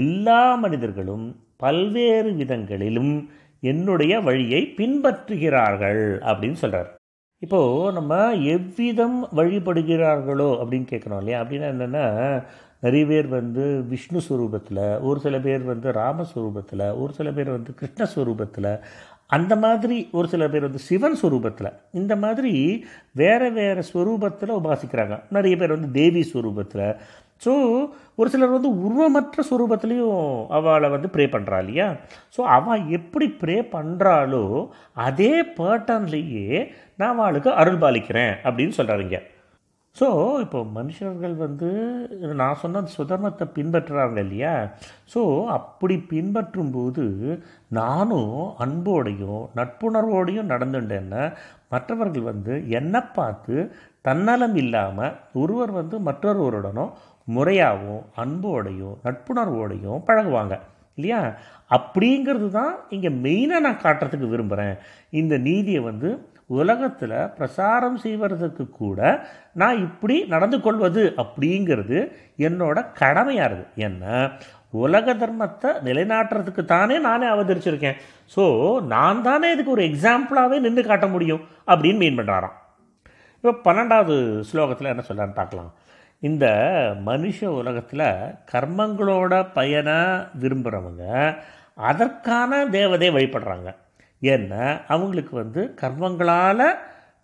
எல்லா 0.00 0.40
மனிதர்களும் 0.54 1.26
பல்வேறு 1.56 2.30
விதங்களிலும் 2.32 3.14
என்னுடைய 3.62 4.14
வழியை 4.20 4.62
பின்பற்றுகிறார்கள் 4.76 6.02
அப்படின்னு 6.30 6.58
சொல்கிறார் 6.62 6.90
இப்போது 7.42 7.92
நம்ம 7.92 8.12
எவ்விதம் 8.56 9.18
வழிபடுகிறார்களோ 9.38 10.50
அப்படின்னு 10.60 10.88
கேட்குறோம் 10.92 11.20
இல்லையா? 11.22 11.38
அப்படின்னா 11.42 11.68
என்னென்னா 11.74 12.04
நிறைய 12.86 13.06
பேர் 13.06 13.26
வந்து 13.28 13.84
விஷ்ணு 13.88 14.20
ஸ்வரூபத்தில் 14.28 15.00
ஒரு 15.00 15.20
சில 15.20 15.38
பேர் 15.38 15.62
வந்து 15.62 15.92
ராமஸ்வரூபத்தில் 15.92 16.94
ஒரு 16.94 17.12
சில 17.12 17.30
பேர் 17.30 17.50
வந்து 17.50 17.74
கிருஷ்ணஸ்வரூபத்தில் 17.80 18.70
அந்த 19.26 19.56
மாதிரி 19.56 20.08
ஒரு 20.12 20.28
சில 20.28 20.48
பேர் 20.48 20.62
வந்து 20.62 20.78
சிவன் 20.78 21.16
ஸ்வரூபத்தில் 21.22 21.68
இந்த 21.90 22.16
மாதிரி 22.16 22.52
வேறு 23.12 23.50
வேறு 23.50 23.82
ஸ்வரூபத்தில் 23.92 24.48
உபாசிக்கிறாங்க. 24.48 25.18
நிறைய 25.28 25.56
பேர் 25.56 25.74
வந்து 25.76 25.90
தேவி 25.90 26.22
ஸ்வரூபத்தில் 26.32 26.84
ஸோ 27.42 27.52
ஒரு 28.14 28.30
சிலர் 28.30 28.54
வந்து 28.56 28.70
உருவமற்ற 28.84 29.42
ஸ்வரூபத்துலேயும் 29.50 30.46
அவளை 30.48 30.88
வந்து 30.88 31.08
ப்ரே 31.08 31.24
பண்ணுறா 31.26 31.58
இல்லையா? 31.58 31.88
ஸோ 32.36 32.40
அவள் 32.40 32.84
எப்படி 32.88 33.26
ப்ரே 33.40 33.60
பண்ணுறாளோ 33.72 34.44
அதே 34.92 35.42
பேட்டர்ன்லேயே 35.58 36.46
நான் 36.96 37.18
அவளுக்கு 37.18 37.50
அருள் 37.52 37.76
பாலிக்கிறேன் 37.76 38.32
அப்படின்னு 38.44 38.76
சொல்கிறாருங்க 38.76 39.18
ஸோ 39.96 40.08
இப்போ 40.40 40.64
மனுஷர்கள் 40.74 41.34
வந்து 41.34 41.68
நான் 42.34 42.60
சொன்ன 42.62 42.82
சுதர்மத்தை 42.96 43.44
பின்பற்றுறாங்க 43.54 44.18
இல்லையா? 44.18 44.52
ஸோ 45.14 45.20
அப்படி 45.48 45.96
பின்பற்றும்போது 46.10 47.04
நானும் 47.68 48.34
அன்போடையும் 48.58 49.42
நட்புணர்வோடையும் 49.56 50.50
நடந்துட்டேன்னா 50.52 51.22
மற்றவர்கள் 51.68 52.22
வந்து 52.22 52.68
என்னை 52.70 53.00
பார்த்து 53.14 53.56
தன்னலம் 54.00 54.54
இல்லாமல் 54.54 55.16
ஒருவர் 55.32 55.70
வந்து 55.70 55.98
மற்றொருவருடனும் 56.00 56.92
முறையாகவும் 57.28 58.04
அன்போடையும் 58.16 58.96
நட்புணர்வோடையும் 59.04 60.04
பழகுவாங்க. 60.08 60.54
இல்லையா? 60.98 61.20
அப்படிங்கிறது 61.70 62.50
தான் 62.50 62.74
இங்கே 62.90 63.08
மெயினாக 63.24 63.60
நான் 63.60 63.82
காட்டுறதுக்கு 63.82 64.28
விரும்புகிறேன் 64.28 64.76
இந்த 65.10 65.38
நீதியை 65.38 65.80
வந்து 65.80 66.08
உலகத்தில் 66.50 67.14
பிரசாரம் 67.36 67.96
செய்வதற்கு 68.02 68.64
கூட 68.80 68.98
நான் 69.60 69.78
இப்படி 69.86 70.16
நடந்து 70.34 70.58
கொள்வது 70.66 71.02
அப்படிங்கிறது 71.22 71.98
என்னோட 72.48 72.76
கடமையாக 73.00 73.48
இருக்குது 73.48 73.82
ஏன்னா 73.86 74.16
உலக 74.82 75.14
தர்மத்தை 75.22 75.70
நிலைநாட்டுறதுக்கு 75.86 76.62
தானே 76.74 76.96
நானே 77.06 77.26
அவதரிச்சிருக்கேன். 77.34 77.98
ஸோ 78.34 78.44
நான் 78.94 79.24
தானே 79.28 79.48
இதுக்கு 79.54 79.74
ஒரு 79.76 79.84
எக்ஸாம்பிளாகவே 79.90 80.56
நின்று 80.64 80.82
காட்ட 80.84 81.06
முடியும் 81.14 81.42
அப்படின்னு 81.70 82.02
மீன் 82.02 82.18
பண்ணுறாராம் 82.20 82.56
இப்போ 83.38 83.52
பன்னெண்டாவது 83.66 84.14
ஸ்லோகத்தில் 84.50 84.92
என்ன 84.92 85.04
சொல்லான்னு 85.08 85.38
பார்க்கலாம். 85.40 85.72
இந்த 86.22 86.46
மனுஷ 87.08 87.38
உலகத்தில் 87.60 88.06
கர்மங்களோட 88.52 89.32
பயனை 89.58 89.98
விரும்புகிறவங்க 90.42 91.04
அதற்கான 91.90 92.60
தேவதை 92.76 93.08
வழிபடுறாங்க. 93.16 93.70
ஏன்னா 94.22 94.80
அவங்களுக்கு 94.88 95.36
வந்து 95.36 95.74
கர்மங்களால் 95.80 96.76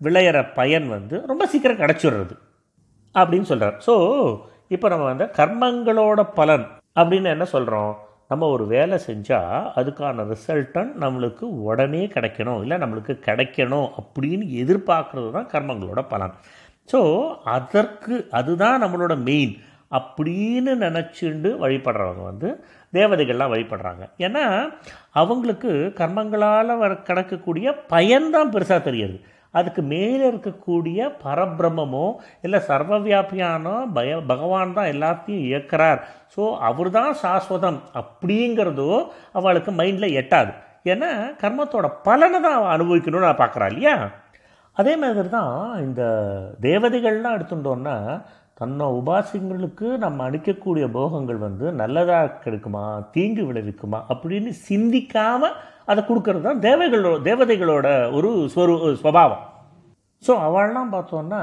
விளையிற 0.03 0.55
பயன் 0.55 0.88
வந்து 0.88 1.22
ரொம்ப 1.26 1.47
சீக்கிரம் 1.47 1.76
கிடச்சிடுறது 1.76 2.34
அப்படின்னு 3.14 3.43
சொல்கிறார் 3.43 3.76
ஸோ 3.86 3.95
இப்போ 4.68 4.88
நம்ம 4.88 5.05
வந்து 5.05 5.24
கர்மங்களோட 5.24 6.28
பலன் 6.34 6.66
அப்படின்னு 6.95 7.24
என்ன 7.24 7.45
சொல்கிறோம் 7.45 8.11
நம்ம 8.28 8.47
ஒரு 8.47 8.66
வேலை 8.66 8.99
செஞ்சால் 9.07 9.70
அதுக்கான 9.76 10.24
ரிசல்ட்டன் 10.24 10.90
நம்மளுக்கு 11.01 11.43
உடனே 11.43 12.07
கிடைக்கணும். 12.07 12.61
இல்லை 12.61 12.76
நம்மளுக்கு 12.76 13.18
கிடைக்கணும் 13.26 13.88
அப்படின்னு 14.01 14.47
எதிர்பார்க்குறது 14.49 15.30
தான் 15.30 15.47
கர்மங்களோட 15.47 16.03
பலன். 16.09 16.32
ஸோ 16.93 17.28
அதற்கு 17.43 18.26
அதுதான் 18.30 18.82
நம்மளோட 18.82 19.22
மெயின் 19.22 19.57
அப்படின்னு 19.90 20.72
நினச்சிண்டு 20.76 21.51
வழிபடுறவங்க 21.59 22.22
வந்து 22.22 22.64
தேவதைகள்லாம் 22.93 23.53
வழிபடுறாங்க. 23.55 24.03
ஏன்னா 24.26 24.45
அவங்களுக்கு 25.20 25.70
கர்மங்களால் 26.01 26.80
வர 26.84 26.93
கிடக்கக்கூடிய 27.09 27.66
பயன்தான் 27.95 28.53
பெருசாக 28.57 28.80
தெரியுது 28.88 29.18
அதுக்கு 29.59 29.82
மேலே 29.93 30.24
இருக்கக்கூடிய 30.30 31.09
பரபிரம்மமோ 31.24 32.05
இல்லை 32.45 32.59
சர்வவியாபியானோ 32.68 33.74
பய 33.97 34.20
பகவான் 34.30 34.76
தான் 34.76 34.90
எல்லாத்தையும் 34.95 35.47
இயக்கிறார். 35.49 36.01
ஸோ 36.34 36.43
அவர் 36.68 36.90
தான் 36.99 37.12
சாஸ்வதம் 37.22 37.80
அப்படிங்கிறதோ 38.01 38.93
அவளுக்கு 39.38 39.72
மைண்டில் 39.80 40.16
எட்டாது. 40.20 40.53
ஏன்னா 40.93 41.11
கர்மத்தோட 41.43 41.88
பலனை 42.07 42.38
தான் 42.47 42.57
அவள் 42.59 42.74
அனுபவிக்கணும்னு 42.76 43.28
நான் 43.28 43.43
பார்க்குறா 43.43 43.68
இல்லையா? 43.72 43.97
அதே 44.76 44.93
மாதிரி 45.03 45.28
தான் 45.38 45.55
இந்த 45.86 46.03
தேவதைகள்லாம் 46.66 47.36
எடுத்துட்டோன்னா 47.36 47.97
தன்னை 48.61 48.87
உபாசிங்களுக்கு 48.99 49.87
நம்ம 50.05 50.25
அளிக்கக்கூடிய 50.29 50.85
போகங்கள் 50.97 51.39
வந்து 51.47 51.67
நல்லதாக 51.73 52.35
கிடைக்குமா 52.45 52.83
தீங்கு 53.15 53.45
விளைவிக்குமா 53.49 53.99
அப்படின்னு 54.13 54.51
சிந்திக்காமல் 54.69 55.57
அதை 55.91 56.01
கொடுக்கறது 56.09 56.47
தான் 56.49 56.63
தேவைகளோ 56.67 57.13
தேவதைகளோட 57.29 57.87
ஒரு 58.13 58.31
ஸ்வரு 58.55 58.75
ஸ்வபாவம். 59.01 59.43
ஸோ 60.25 60.33
அவள்லாம் 60.47 60.95
பார்த்தோன்னா 60.97 61.41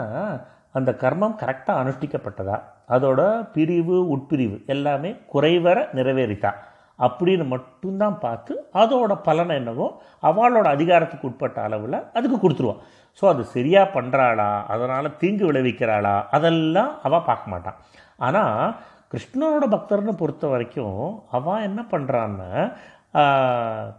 அந்த 0.77 0.91
கர்மம் 1.03 1.39
கரெக்டாக 1.41 1.81
அனுஷ்டிக்கப்பட்டதா? 1.81 2.57
அதோட 2.89 3.21
பிரிவு 3.55 3.97
உட்பிரிவு 4.15 4.57
எல்லாமே 4.73 5.11
குறைவர 5.33 5.77
நிறைவேறித்தா? 5.97 6.51
அப்படின்னு 6.99 7.45
மட்டும்தான் 7.47 8.17
பார்த்து 8.19 8.53
அதோட 8.81 9.11
பலன் 9.27 9.53
என்னவோ 9.57 9.87
அவளோட 10.29 10.67
அதிகாரத்துக்கு 10.75 11.27
உட்பட்ட 11.27 11.59
அளவில் 11.61 11.97
அதுக்கு 12.17 12.37
கொடுத்துருவான் 12.37 12.81
ஸோ 13.21 13.25
அது 13.25 13.43
சரியாக 13.43 14.01
பண்ணுறாளா 14.01 14.65
அதனால் 14.65 15.17
தீங்கு 15.17 15.51
விளைவிக்கிறாளா? 15.51 16.25
அதெல்லாம் 16.31 16.91
அவள் 17.03 17.25
பார்க்க 17.25 17.51
மாட்டான் 17.51 17.75
ஆனால் 18.17 18.75
கிருஷ்ணனோட 19.13 19.65
பக்தர்னு 19.69 20.13
பொறுத்த 20.15 20.47
வரைக்கும் 20.47 21.23
அவன் 21.31 21.61
என்ன 21.61 21.81
பண்ணுறான்னு 21.91 22.49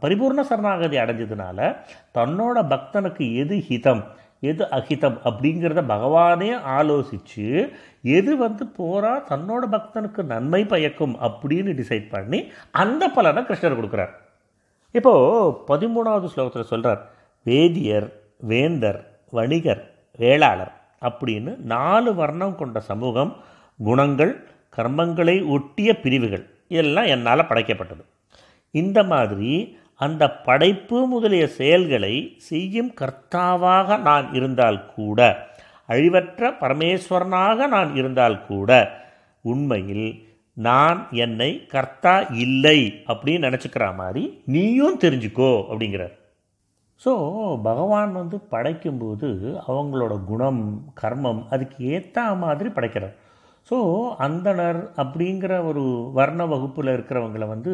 பரிபூர்ண 0.01 0.41
சரணாகதி 0.41 0.97
அடைஞ்சதுனால 0.97 1.77
தன்னோட 2.15 2.59
பக்தனுக்கு 2.69 3.35
எது 3.35 3.57
ஹிதம் 3.69 4.03
எது 4.41 4.65
அஹிதம் 4.65 5.17
அப்படிங்கிறத 5.25 5.81
பகவானே 5.85 6.51
ஆலோசித்து 6.77 7.73
எது 8.03 8.37
வந்து 8.37 8.65
போரா 8.79 9.13
தன்னோட 9.29 9.63
பக்தனுக்கு 9.71 10.23
நன்மை 10.23 10.65
பயக்கும் 10.65 11.17
அப்படின்னு 11.21 11.73
டிசைட் 11.81 12.09
பண்ணி 12.11 12.51
அந்த 12.71 13.09
பலனை 13.09 13.43
கிருஷ்ணர் 13.43 13.79
கொடுக்குறார். 13.79 14.13
இப்போது 14.95 15.51
பதிமூணாவது 15.69 16.31
ஸ்லோகத்தில் 16.37 16.71
சொல்கிறார் 16.73 17.03
வேதியர் 17.47 18.09
வேந்தர் 18.47 19.01
வணிகர் 19.31 19.83
வேளாளர் 20.17 20.73
அப்படின்னு 21.01 21.57
நாலு 21.57 22.15
வர்ணம் 22.15 22.57
கொண்ட 22.57 22.81
சமூகம் 22.81 23.37
குணங்கள் 23.79 24.33
கர்மங்களை 24.77 25.37
ஒட்டிய 25.47 26.01
பிரிவுகள். 26.01 26.45
இதெல்லாம் 26.69 27.05
என்னால் 27.05 27.49
படைக்கப்பட்டது. 27.49 28.05
இந்த 28.71 29.03
மாதிரி 29.03 29.79
அந்த 29.95 30.25
படைப்பு 30.33 31.07
முதலிய 31.07 31.47
செயல்களை 31.47 32.35
செய்யும் 32.37 32.93
கர்த்தாவாக 33.01 33.99
நான் 33.99 34.35
இருந்தால் 34.35 34.95
கூட 34.95 35.49
அழிவற்ற 35.89 36.51
பரமேஸ்வரனாக 36.61 37.67
நான் 37.67 37.95
இருந்தால் 37.95 38.47
கூட 38.47 38.71
உண்மையில் 39.43 40.29
நான் 40.53 41.09
என்னை 41.11 41.67
கர்த்தா 41.67 42.21
இல்லை 42.21 42.79
அப்படின்னு 43.07 43.47
நினச்சிக்கிற 43.47 43.95
மாதிரி 43.95 44.43
நீயும் 44.47 44.99
தெரிஞ்சுக்கோ 45.01 45.51
அப்படிங்கிறார். 45.71 46.15
ஸோ 47.05 47.13
பகவான் 47.69 48.13
வந்து 48.21 48.37
படைக்கும்போது 48.55 49.29
அவங்களோட 49.71 50.15
குணம் 50.31 50.63
கர்மம் 51.01 51.41
அதுக்கு 51.55 51.79
ஏற்ற 51.95 52.25
மாதிரி 52.43 52.69
படைக்கிறார். 52.77 53.15
ஸோ 53.71 53.77
அந்தனர் 54.27 54.81
அப்படிங்கிற 55.03 55.53
ஒரு 55.71 55.83
வர்ண 56.19 56.47
வகுப்பில் 56.53 56.93
இருக்கிறவங்கள 56.97 57.47
வந்து 57.55 57.73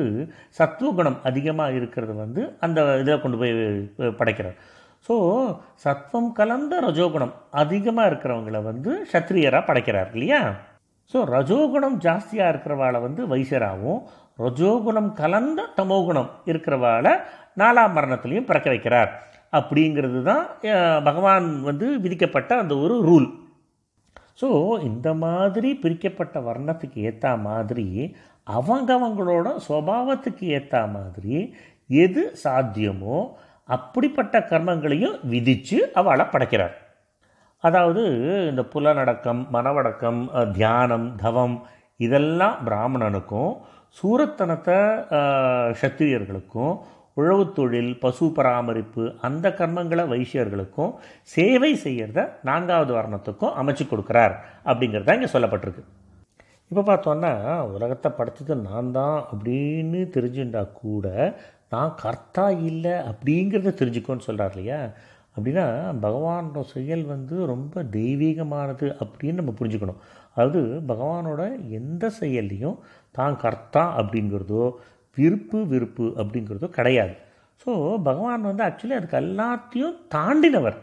சத்துவகுணம் 0.58 1.18
அதிகமாக 1.30 1.76
இருக்கிறது 1.78 2.14
வந்து 2.22 2.42
அந்த 2.66 2.80
இதில் 3.02 3.22
கொண்டு 3.24 3.38
போய் 3.42 3.54
படைக்கிறார். 4.20 4.56
ஸோ 5.08 5.16
சத்வம் 5.84 6.30
கலந்த 6.38 6.74
ரஜோகுணம் 6.86 7.34
அதிகமாக 7.62 8.08
இருக்கிறவங்கள 8.10 8.60
வந்து 8.70 8.92
சத்திரியராக 9.12 9.68
படைக்கிறார் 9.70 10.10
இல்லையா? 10.14 10.40
ஸோ 11.14 11.18
ரஜோகுணம் 11.34 11.98
ஜாஸ்தியாக 12.06 12.52
இருக்கிறவாளை 12.52 13.00
வந்து 13.06 13.22
வைசராகவும் 13.32 14.02
ரஜோகுணம் 14.39 15.11
கலந்த 15.20 15.61
தமோகுணம் 15.78 16.30
இருக்கிறவாளை 16.51 17.12
நாலாம் 17.61 17.95
மரணத்துலேயும் 17.97 18.49
பிறக்க 18.51 18.68
வைக்கிறார். 18.72 19.11
அப்படிங்கிறது 19.59 20.20
தான் 20.30 20.45
பகவான் 21.09 21.47
வந்து 21.68 21.87
விதிக்கப்பட்ட 22.05 22.53
அந்த 22.62 22.74
ஒரு 22.84 22.97
ரூல். 23.09 23.28
ஸோ 24.41 24.49
இந்த 24.89 25.09
மாதிரி 25.24 25.68
பிரிக்கப்பட்ட 25.82 26.41
வர்ணத்துக்கு 26.49 26.99
ஏற்ற 27.09 27.26
மாதிரி 27.49 27.87
அவங்கவங்களோட 28.57 29.47
சுவாவத்துக்கு 29.66 30.45
ஏற்ற 30.57 30.82
மாதிரி 30.97 31.37
எது 32.05 32.22
சாத்தியமோ 32.43 33.18
அப்படிப்பட்ட 33.68 34.39
கர்மங்களையும் 34.51 35.16
விதித்து 35.32 35.78
அவளை 36.01 36.26
படைக்கிறார். 36.34 36.74
அதாவது 37.64 38.03
இந்த 38.51 38.62
புலனடக்கம் 38.72 39.41
மனவடக்கம் 39.55 40.20
தியானம் 40.59 41.09
தவம் 41.22 41.57
இதெல்லாம் 42.01 42.57
பிராமணனுக்கும் 42.66 43.53
சூரத்தனத்தை 43.99 44.78
சத்திரியர்களுக்கும் 45.82 46.74
உழவு 47.20 47.44
தொழில் 47.59 47.92
பசு 48.03 48.26
பராமரிப்பு 48.36 49.03
அந்த 49.26 49.47
கர்மங்களை 49.59 50.05
வைசியர்களுக்கும் 50.12 50.92
சேவை 51.34 51.70
செய்கிறத 51.84 52.24
நான்காவது 52.49 52.92
வர்ணத்துக்கும் 52.99 53.57
அமைச்சு 53.61 53.84
கொடுக்குறார் 53.92 54.34
அப்படிங்கிறது 54.70 55.09
தான் 55.09 55.18
இங்கே 55.18 55.30
சொல்லப்பட்டிருக்கு. 55.34 55.84
இப்போ 56.70 56.82
பார்த்தோன்னா 56.90 57.32
உலகத்தை 57.74 58.11
படைச்சது 58.18 58.55
நான் 58.68 58.94
தான் 58.99 59.16
அப்படின்னு 59.32 60.01
தெரிஞ்சுட்டா 60.16 60.62
கூட 60.82 61.07
நான் 61.74 61.97
கர்த்தா 62.03 62.47
இல்லை 62.70 62.94
அப்படிங்கிறத 63.11 63.74
தெரிஞ்சுக்கோன்னு 63.80 64.26
சொல்கிறார் 64.28 64.55
இல்லையா? 64.55 64.80
அப்படின்னா 65.36 65.64
பகவானோட 66.05 66.61
செயல் 66.74 67.05
வந்து 67.14 67.36
ரொம்ப 67.53 67.82
தெய்வீகமானது 67.97 68.86
அப்படின்னு 69.05 69.40
நம்ம 69.40 69.55
புரிஞ்சுக்கணும். 69.59 70.01
அது 70.37 70.61
பகவானோட 70.91 71.43
எந்த 71.78 72.05
செயல்லையும் 72.20 72.78
தான் 73.18 73.37
கர்த்தா 73.45 73.84
அப்படிங்கிறதோ 74.01 74.64
விருப்பு 75.16 75.59
விருப்பு 75.72 76.07
அப்படிங்கிறதோ 76.20 76.68
கிடையாது. 76.78 77.14
ஸோ 77.62 77.70
பகவான் 78.09 78.49
வந்து 78.51 78.64
ஆக்சுவலி 78.68 78.97
அதுக்கு 78.99 79.20
எல்லாத்தையும் 79.24 79.99
தாண்டினவர். 80.14 80.78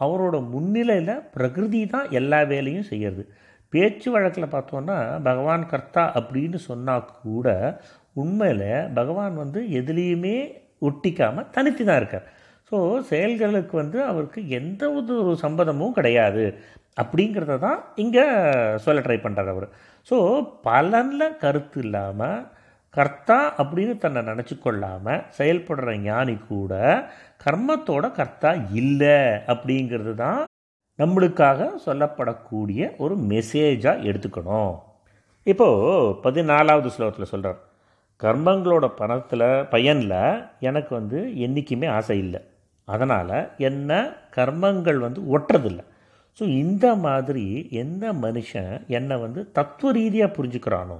அவரோட 0.00 0.36
முன்னிலையில் 0.52 1.22
பிரகிருதி 1.34 1.80
தான் 1.92 2.08
எல்லா 2.18 2.40
வேலையும் 2.52 2.88
செய்கிறது 2.90 3.22
பேச்சு 3.72 4.08
வழக்கில் 4.14 4.54
பார்த்தோன்னா 4.54 4.96
பகவான் 5.28 5.64
கர்த்தா 5.72 6.02
அப்படின்னு 6.18 6.58
சொன்னால் 6.68 7.10
கூட 7.22 7.46
உண்மையில் 8.22 8.68
பகவான் 8.98 9.34
வந்து 9.42 9.60
எதுலேயுமே 9.80 10.36
ஒட்டிக்காமல் 10.88 11.48
தனித்து 11.54 11.82
தான் 11.84 12.00
இருக்கார். 12.00 12.26
ஸோ 12.72 12.76
செயல்களுக்கு 13.10 13.74
வந்து 13.82 13.98
அவருக்கு 14.10 14.40
எந்த 14.58 14.82
ஒரு 14.98 15.34
சம்பந்தமும் 15.44 15.96
கிடையாது. 15.98 16.44
அப்படிங்கிறத 17.00 17.54
தான் 17.66 17.78
இங்கே 18.02 18.24
சொல்ல 18.84 19.00
ட்ரை 19.06 19.18
பண்ணுறார் 19.24 19.50
அவர். 19.54 19.66
ஸோ 20.08 20.16
பலனில் 20.66 21.38
கருத்து 21.42 21.80
இல்லாமல் 21.86 22.38
கர்த்தா 22.94 23.38
அப்படின்னு 23.60 23.94
தன்னை 24.02 24.20
நினச்சி 24.28 24.54
கொள்ளாமல் 24.58 25.24
செயல்படுற 25.38 25.94
ஞானி 26.08 26.34
கூட 26.50 26.74
கர்மத்தோட 27.44 28.04
கர்த்தா 28.18 28.50
இல்லை 28.82 29.18
அப்படிங்கிறது 29.52 30.14
தான் 30.24 30.40
நம்மளுக்காக 30.98 31.68
சொல்லப்படக்கூடிய 31.86 32.80
ஒரு 33.04 33.14
மெசேஜாக 33.32 34.06
எடுத்துக்கணும். 34.10 34.74
இப்போது 35.52 36.14
பதினாலாவது 36.24 36.90
ஸ்லோகத்தில் 36.94 37.32
சொல்கிறார் 37.32 37.58
கர்மங்களோட 38.22 38.86
பணத்தில் 39.00 39.44
பயனில் 39.72 40.16
எனக்கு 40.68 40.92
வந்து 40.98 41.18
என்றைக்குமே 41.46 41.88
ஆசை 41.96 42.16
இல்லை. 42.24 42.40
அதனால் 42.88 43.36
என்ன 43.68 43.90
கர்மங்கள் 44.36 44.98
வந்து 45.06 45.20
ஒட்டுறதில்லை. 45.34 45.84
ஸோ 46.40 46.44
இந்த 46.56 46.86
மாதிரி 46.96 47.44
எந்த 47.76 48.06
மனுஷன் 48.22 48.72
என்னை 48.88 49.16
வந்து 49.16 49.40
தத்துவ 49.52 49.92
ரீதியாக 49.92 50.34
புரிஞ்சுக்கிறானோ 50.36 50.98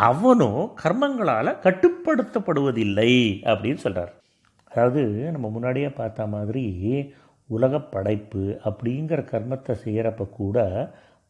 அவனும் 0.00 0.62
கர்மங்களால் 0.82 1.58
கட்டுப்படுத்தப்படுவதில்லை 1.62 3.12
அப்படின்னு 3.44 3.80
சொல்கிறார் 3.80 4.12
அதாவது 4.70 5.02
நம்ம 5.30 5.46
முன்னாடியே 5.48 5.90
பார்த்த 5.92 6.26
மாதிரி 6.26 6.64
உலக 7.50 7.80
படைப்பு 7.86 8.44
அப்படிங்கிற 8.64 9.20
கர்மத்தை 9.30 9.74
செய்கிறப்ப 9.84 10.28
கூட 10.32 10.58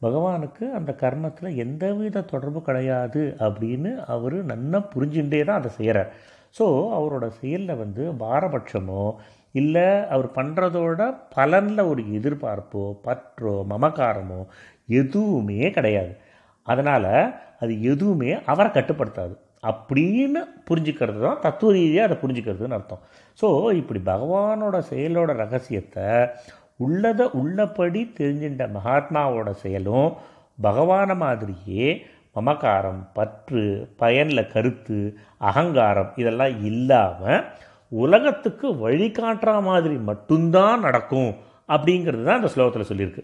பகவானுக்கு 0.02 0.64
அந்த 0.72 0.90
கர்மத்தில் 1.00 1.58
எந்தவித 1.58 2.24
தொடர்பு 2.24 2.60
கிடையாது 2.62 3.22
அப்படின்னு 3.40 3.90
அவர் 4.06 4.36
நன்னா 4.46 4.78
புரிஞ்சுட்டே 4.94 5.40
தான் 5.44 5.60
அதை 5.60 5.70
செய்கிறார் 5.70 6.10
ஸோ 6.56 6.64
அவரோட 6.96 7.26
செயலில் 7.38 7.80
வந்து 7.80 8.04
பாரபட்சமோ 8.18 9.04
இல்லை 9.54 9.86
அவர் 10.14 10.28
பண்ணுறதோட 10.36 11.00
பலனில் 11.36 11.88
ஒரு 11.90 12.02
எதிர்பார்ப்போ 12.18 12.82
பற்றோ 13.06 13.54
மமக்காரமோ 13.72 14.40
எதுவுமே 15.00 15.62
கிடையாது. 15.70 16.12
அதனால் 16.66 17.12
அது 17.62 17.72
எதுவுமே 17.92 18.30
அவரை 18.52 18.70
கட்டுப்படுத்தாது. 18.72 19.34
அப்படின்னு 19.62 20.40
புரிஞ்சுக்கிறது 20.68 21.20
தான் 21.26 21.42
தத்துவ 21.44 21.72
ரீதியாக 21.72 22.08
அதை 22.08 22.16
புரிஞ்சுக்கிறதுன்னு 22.22 22.76
அர்த்தம். 22.78 23.02
ஸோ 23.38 23.48
இப்படி 23.80 24.00
பகவானோட 24.12 24.76
செயலோட 24.90 25.30
ரகசியத்தை 25.42 26.08
உள்ளதை 26.80 27.26
உள்ளபடி 27.40 28.00
தெரிஞ்சின்ற 28.18 28.62
மகாத்மாவோட 28.78 29.50
செயலும் 29.64 30.08
பகவான 30.58 31.14
மாதிரியே 31.24 31.86
மமக்காரம் 32.36 33.02
பற்று 33.12 33.62
பயனில் 33.96 34.50
கருத்து 34.54 34.98
அகங்காரம் 35.40 36.12
இதெல்லாம் 36.16 36.54
இல்லாமல் 36.64 37.40
உலகத்துக்கு 38.02 38.68
வழிகாட்டுற 38.84 39.52
மாதிரி 39.68 39.96
மட்டும்தான் 40.10 40.84
நடக்கும் 40.86 41.30
அப்படிங்கிறது 41.74 42.24
தான் 42.28 42.40
இந்த 42.40 42.50
ஸ்லோகத்தில் 42.54 42.88
சொல்லியிருக்கு. 42.90 43.22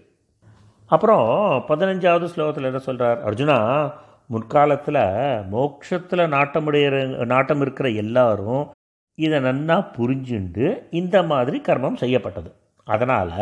அப்புறம் 0.90 1.26
பதினஞ்சாவது 1.70 2.26
ஸ்லோகத்தில் 2.32 2.68
என்ன 2.70 2.80
சொல்கிறார் 2.88 3.18
அர்ஜுனா 3.28 3.58
முற்காலத்தில் 4.34 5.02
மோட்சத்தில் 5.54 6.32
நாட்டமுடைய 6.34 6.86
நாட்டம் 7.32 7.62
இருக்கிற 7.64 7.88
எல்லாரும் 8.02 8.62
இதை 9.18 9.38
நன்னா 9.46 9.76
புரிஞ்சுண்டு 9.96 10.66
இந்த 11.00 11.16
மாதிரி 11.30 11.58
கர்மம் 11.68 12.00
செய்யப்பட்டது. 12.02 12.50
அதனால் 12.86 13.32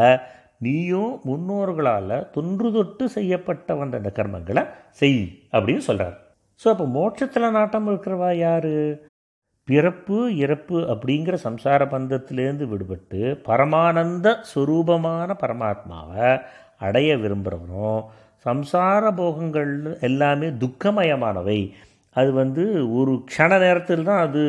நீயும் 0.64 1.12
முன்னோர்களால் 1.29 2.14
தொன்று 2.37 2.68
தொட்டு 2.77 3.05
செய்யப்பட்ட 3.16 3.74
வந்த 3.81 4.01
இந்த 4.03 4.11
கர்மங்களை 4.18 4.62
செய் 5.01 5.20
அப்படின்னு 5.55 5.83
சொல்கிறார் 5.89 6.16
ஸோ 6.61 6.66
அப்போ 6.72 6.85
மோட்சத்தில் 6.99 7.55
நாட்டம் 7.57 7.89
இருக்கிறவா 7.91 8.31
யார்? 8.39 8.72
பிறப்பு 9.69 10.37
இறப்பு 10.37 10.81
அப்படிங்கிற 10.81 11.37
சம்சார 11.45 11.85
பந்தத்திலேருந்து 11.91 12.67
விடுபட்டு 12.67 13.21
பரமானந்த 13.49 14.37
சுரூபமான 14.55 15.37
பரமாத்மாவை 15.41 16.39
அடைய 16.79 17.17
விரும்புகிறவனும் 17.17 18.03
சம்சார 18.47 19.14
போகங்கள் 19.14 19.99
எல்லாமே 20.01 20.47
துக்கமயமானவை. 20.47 21.75
அது 22.17 22.33
வந்து 22.33 22.64
ஒரு 22.95 23.12
க்ஷண 23.31 23.59
நேரத்தில் 23.59 24.05
தான் 24.05 24.21
அது 24.21 24.43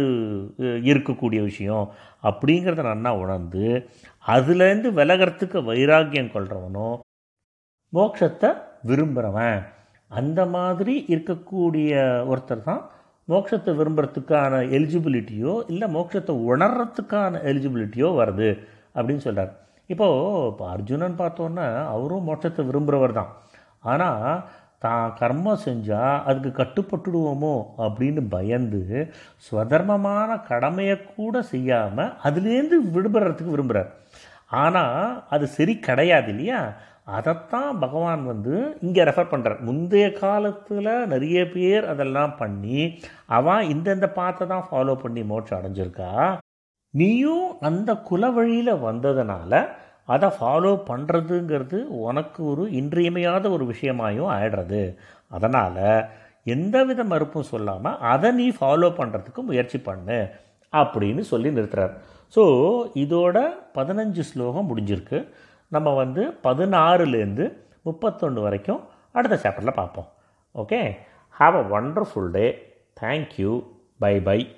இருக்கக்கூடிய 0.83 1.43
விஷயம் 1.43 1.87
அப்படிங்கிறத 2.23 2.83
நன்னா 2.83 3.11
உணர்ந்து 3.19 3.65
அதுலேருந்து 4.27 4.91
விலகிறதுக்கு 4.91 5.63
வைராக்கியம் 5.63 6.31
கொள்கிறவனும் 6.33 6.99
மோட்சத்தை 7.93 8.49
விரும்புகிறவன் 8.83 9.59
அந்த 10.11 10.45
மாதிரி 10.45 11.05
இருக்கக்கூடிய 11.09 11.91
ஒருத்தர் 12.27 12.63
தான் 12.63 12.83
மோட்சத்தை 13.27 13.71
விரும்புறதுக்கான 13.75 14.59
எலிஜிபிலிட்டியோ 14.77 15.53
இல்லை 15.67 15.87
மோட்சத்தை 15.87 16.33
உணர்றதுக்கான 16.51 17.41
எலிஜிபிலிட்டியோ 17.43 18.09
வருது 18.19 18.49
அப்படின்னு 18.95 19.17
சொல்கிறார் 19.17 19.51
இப்போது 19.89 20.47
இப்போ 20.51 20.63
அர்ஜுனன் 20.69 21.19
பார்த்தோன்னா 21.19 21.65
அவரும் 21.85 22.27
மோட்சத்தை 22.27 22.61
விரும்புகிறவர் 22.65 23.13
தான். 23.13 23.29
ஆனால் 23.83 24.41
தான் 24.79 25.13
கர்மம் 25.19 25.63
செஞ்சால் 25.65 26.23
அதுக்கு 26.23 26.49
கட்டுப்பட்டுடுவோமோ 26.63 27.53
அப்படின்னு 27.77 28.21
பயந்து 28.27 28.81
ஸ்வதர்மமான 29.37 30.29
கடமையை 30.41 30.95
கூட 31.15 31.41
செய்யாமல் 31.41 32.13
அதுலேருந்து 32.23 32.77
விடுபடுறதுக்கு 32.95 33.55
விரும்புகிறார் 33.55 33.91
ஆனால் 34.55 35.23
அது 35.29 35.47
சரி 35.47 35.79
கிடையாது 35.79 36.29
இல்லையா? 36.29 36.59
அதைத்தான் 37.07 37.71
பகவான் 37.83 38.23
வந்து 38.31 38.55
இங்கே 38.85 39.03
ரெஃபர் 39.09 39.31
பண்ணுறார் 39.33 39.59
முந்தைய 39.67 40.07
காலத்தில் 40.21 40.91
நிறைய 41.13 41.37
பேர் 41.53 41.85
அதெல்லாம் 41.93 42.33
பண்ணி 42.41 42.79
அவன் 43.37 43.69
இந்தந்த 43.73 44.07
பாத்தை 44.19 44.45
தான் 44.47 44.67
ஃபாலோ 44.69 44.95
பண்ணி 45.03 45.21
மோட்சம் 45.31 45.59
அடைஞ்சிருக்கா? 45.59 46.11
நீயும் 46.93 47.47
அந்த 47.69 47.89
குல 48.09 48.29
வழியில் 48.37 48.73
வந்ததுனால 48.87 49.61
அதை 50.13 50.29
ஃபாலோ 50.37 50.73
பண்ணுறதுங்கிறது 50.89 51.79
உனக்கு 52.07 52.41
ஒரு 52.51 52.65
இன்றியமையாத 52.81 53.45
ஒரு 53.55 53.63
விஷயமாயும் 53.73 54.31
ஆயிடுறது. 54.35 54.83
அதனால் 55.35 55.83
எந்த 56.55 56.77
வித 56.89 57.01
மறுப்பும் 57.03 57.49
சொல்லாமல் 57.53 57.99
அதை 58.13 58.29
நீ 58.31 58.45
ஃபாலோ 58.59 58.89
பண்ணுறதுக்கு 58.99 59.41
முயற்சி 59.49 59.79
பண்ணு 59.89 60.19
அப்படின்னு 60.73 61.23
சொல்லி 61.31 61.49
நிறுத்துறார். 61.57 61.93
ஸோ 62.35 62.43
இதோட 63.03 63.37
பதினஞ்சு 63.77 64.23
ஸ்லோகம் 64.29 64.69
முடிஞ்சிருக்கு. 64.69 65.19
நம்ம 65.67 65.95
வந்து 65.95 66.23
பதினாறுலேருந்து 66.43 67.45
முப்பத்தொன்று 67.81 68.41
வரைக்கும் 68.41 68.81
அடுத்த 69.11 69.35
சாப்டரில் 69.35 69.73
பார்ப்போம். 69.73 70.09
Okay 70.55 70.97
have 71.39 71.55
a 71.55 71.81
wonderful 71.81 72.29
day 72.31 72.45
thank you 73.01 73.63
bye 73.99 74.19
bye 74.19 74.55